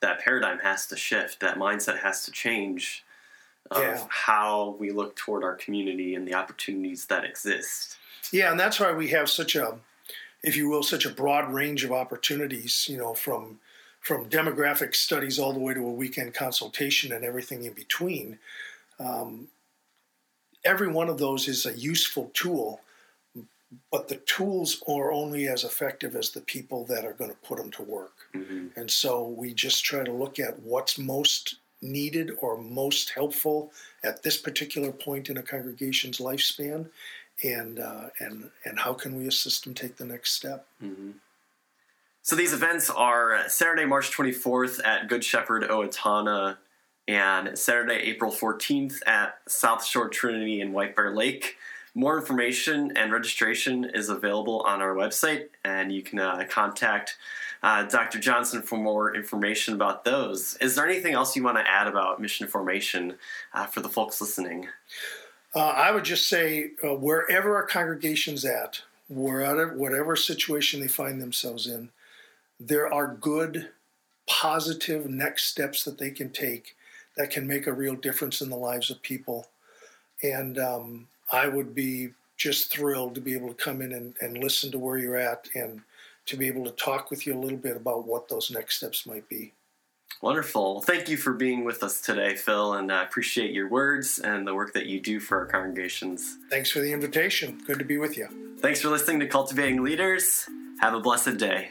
that 0.00 0.20
paradigm 0.20 0.58
has 0.60 0.86
to 0.86 0.96
shift. 0.96 1.40
That 1.40 1.56
mindset 1.56 1.98
has 1.98 2.24
to 2.24 2.30
change 2.30 3.04
of 3.76 3.82
yeah. 3.82 4.06
how 4.08 4.76
we 4.78 4.90
look 4.90 5.16
toward 5.16 5.44
our 5.44 5.54
community 5.54 6.14
and 6.14 6.26
the 6.26 6.34
opportunities 6.34 7.06
that 7.06 7.24
exist. 7.24 7.96
Yeah, 8.32 8.50
and 8.50 8.58
that's 8.58 8.80
why 8.80 8.92
we 8.92 9.08
have 9.08 9.28
such 9.28 9.56
a, 9.56 9.78
if 10.42 10.56
you 10.56 10.68
will, 10.68 10.82
such 10.82 11.04
a 11.04 11.10
broad 11.10 11.52
range 11.52 11.84
of 11.84 11.92
opportunities. 11.92 12.86
You 12.88 12.98
know, 12.98 13.14
from 13.14 13.58
from 14.02 14.28
demographic 14.28 14.96
studies 14.96 15.38
all 15.38 15.52
the 15.52 15.60
way 15.60 15.72
to 15.72 15.86
a 15.86 15.92
weekend 15.92 16.34
consultation 16.34 17.12
and 17.12 17.24
everything 17.24 17.64
in 17.64 17.72
between. 17.72 18.38
Um, 18.98 19.48
every 20.64 20.88
one 20.88 21.08
of 21.08 21.18
those 21.18 21.46
is 21.46 21.64
a 21.64 21.78
useful 21.78 22.30
tool, 22.34 22.80
but 23.92 24.08
the 24.08 24.16
tools 24.16 24.82
are 24.88 25.12
only 25.12 25.46
as 25.46 25.62
effective 25.62 26.16
as 26.16 26.30
the 26.30 26.40
people 26.40 26.84
that 26.86 27.04
are 27.04 27.12
going 27.12 27.30
to 27.30 27.36
put 27.36 27.58
them 27.58 27.70
to 27.70 27.82
work. 27.82 28.12
Mm-hmm. 28.34 28.78
And 28.78 28.90
so 28.90 29.28
we 29.28 29.54
just 29.54 29.84
try 29.84 30.02
to 30.02 30.12
look 30.12 30.40
at 30.40 30.58
what's 30.60 30.98
most 30.98 31.56
needed 31.82 32.32
or 32.40 32.56
most 32.56 33.10
helpful 33.10 33.72
at 34.04 34.22
this 34.22 34.36
particular 34.36 34.92
point 34.92 35.28
in 35.28 35.36
a 35.36 35.42
congregation's 35.42 36.18
lifespan, 36.18 36.88
and 37.42 37.78
uh, 37.78 38.08
and 38.20 38.50
and 38.64 38.78
how 38.78 38.94
can 38.94 39.16
we 39.16 39.26
assist 39.26 39.64
them 39.64 39.74
take 39.74 39.96
the 39.96 40.04
next 40.04 40.32
step. 40.32 40.66
Mm-hmm. 40.82 41.10
So 42.22 42.36
these 42.36 42.52
events 42.52 42.88
are 42.88 43.48
Saturday, 43.48 43.84
March 43.84 44.16
24th 44.16 44.80
at 44.86 45.08
Good 45.08 45.24
Shepherd 45.24 45.64
Owatonna, 45.64 46.56
and 47.08 47.58
Saturday, 47.58 47.96
April 47.96 48.30
14th 48.30 49.00
at 49.06 49.40
South 49.48 49.84
Shore 49.84 50.08
Trinity 50.08 50.60
in 50.60 50.72
White 50.72 50.94
Bear 50.94 51.14
Lake. 51.14 51.56
More 51.94 52.16
information 52.16 52.96
and 52.96 53.12
registration 53.12 53.84
is 53.84 54.08
available 54.08 54.60
on 54.60 54.80
our 54.80 54.94
website, 54.94 55.48
and 55.64 55.92
you 55.92 56.02
can 56.02 56.20
uh, 56.20 56.44
contact 56.48 57.18
uh, 57.62 57.84
Dr. 57.84 58.18
Johnson 58.18 58.62
for 58.62 58.76
more 58.76 59.14
information 59.14 59.74
about 59.74 60.04
those. 60.04 60.56
Is 60.60 60.74
there 60.74 60.86
anything 60.86 61.14
else 61.14 61.36
you 61.36 61.44
want 61.44 61.58
to 61.58 61.70
add 61.70 61.86
about 61.86 62.20
mission 62.20 62.46
formation 62.46 63.14
uh, 63.54 63.66
for 63.66 63.80
the 63.80 63.88
folks 63.88 64.20
listening? 64.20 64.68
Uh, 65.54 65.68
I 65.68 65.90
would 65.92 66.04
just 66.04 66.28
say 66.28 66.70
uh, 66.82 66.94
wherever 66.94 67.56
our 67.56 67.66
congregation's 67.66 68.44
at, 68.44 68.80
wherever 69.08 69.76
whatever 69.76 70.16
situation 70.16 70.80
they 70.80 70.88
find 70.88 71.20
themselves 71.20 71.66
in, 71.66 71.90
there 72.58 72.92
are 72.92 73.18
good, 73.20 73.68
positive 74.26 75.08
next 75.08 75.44
steps 75.44 75.84
that 75.84 75.98
they 75.98 76.10
can 76.10 76.30
take 76.30 76.76
that 77.16 77.30
can 77.30 77.46
make 77.46 77.66
a 77.66 77.72
real 77.72 77.94
difference 77.94 78.40
in 78.40 78.48
the 78.48 78.56
lives 78.56 78.90
of 78.90 79.02
people. 79.02 79.46
And 80.22 80.58
um, 80.58 81.08
I 81.30 81.48
would 81.48 81.74
be 81.74 82.10
just 82.36 82.72
thrilled 82.72 83.14
to 83.14 83.20
be 83.20 83.34
able 83.34 83.48
to 83.48 83.54
come 83.54 83.82
in 83.82 83.92
and, 83.92 84.14
and 84.20 84.38
listen 84.38 84.72
to 84.72 84.78
where 84.78 84.96
you're 84.96 85.16
at 85.16 85.48
and 85.54 85.82
to 86.26 86.36
be 86.36 86.46
able 86.46 86.64
to 86.64 86.70
talk 86.70 87.10
with 87.10 87.26
you 87.26 87.34
a 87.34 87.40
little 87.40 87.58
bit 87.58 87.76
about 87.76 88.06
what 88.06 88.28
those 88.28 88.50
next 88.50 88.76
steps 88.76 89.06
might 89.06 89.28
be. 89.28 89.52
Wonderful. 90.20 90.82
Thank 90.82 91.08
you 91.08 91.16
for 91.16 91.32
being 91.32 91.64
with 91.64 91.82
us 91.82 92.00
today, 92.00 92.36
Phil, 92.36 92.74
and 92.74 92.92
I 92.92 93.02
appreciate 93.02 93.52
your 93.52 93.68
words 93.68 94.20
and 94.20 94.46
the 94.46 94.54
work 94.54 94.72
that 94.74 94.86
you 94.86 95.00
do 95.00 95.18
for 95.18 95.38
our 95.38 95.46
congregations. 95.46 96.38
Thanks 96.48 96.70
for 96.70 96.80
the 96.80 96.92
invitation. 96.92 97.60
Good 97.66 97.80
to 97.80 97.84
be 97.84 97.98
with 97.98 98.16
you. 98.16 98.28
Thanks 98.60 98.80
for 98.80 98.88
listening 98.88 99.20
to 99.20 99.26
Cultivating 99.26 99.82
Leaders. 99.82 100.46
Have 100.80 100.94
a 100.94 101.00
blessed 101.00 101.38
day. 101.38 101.70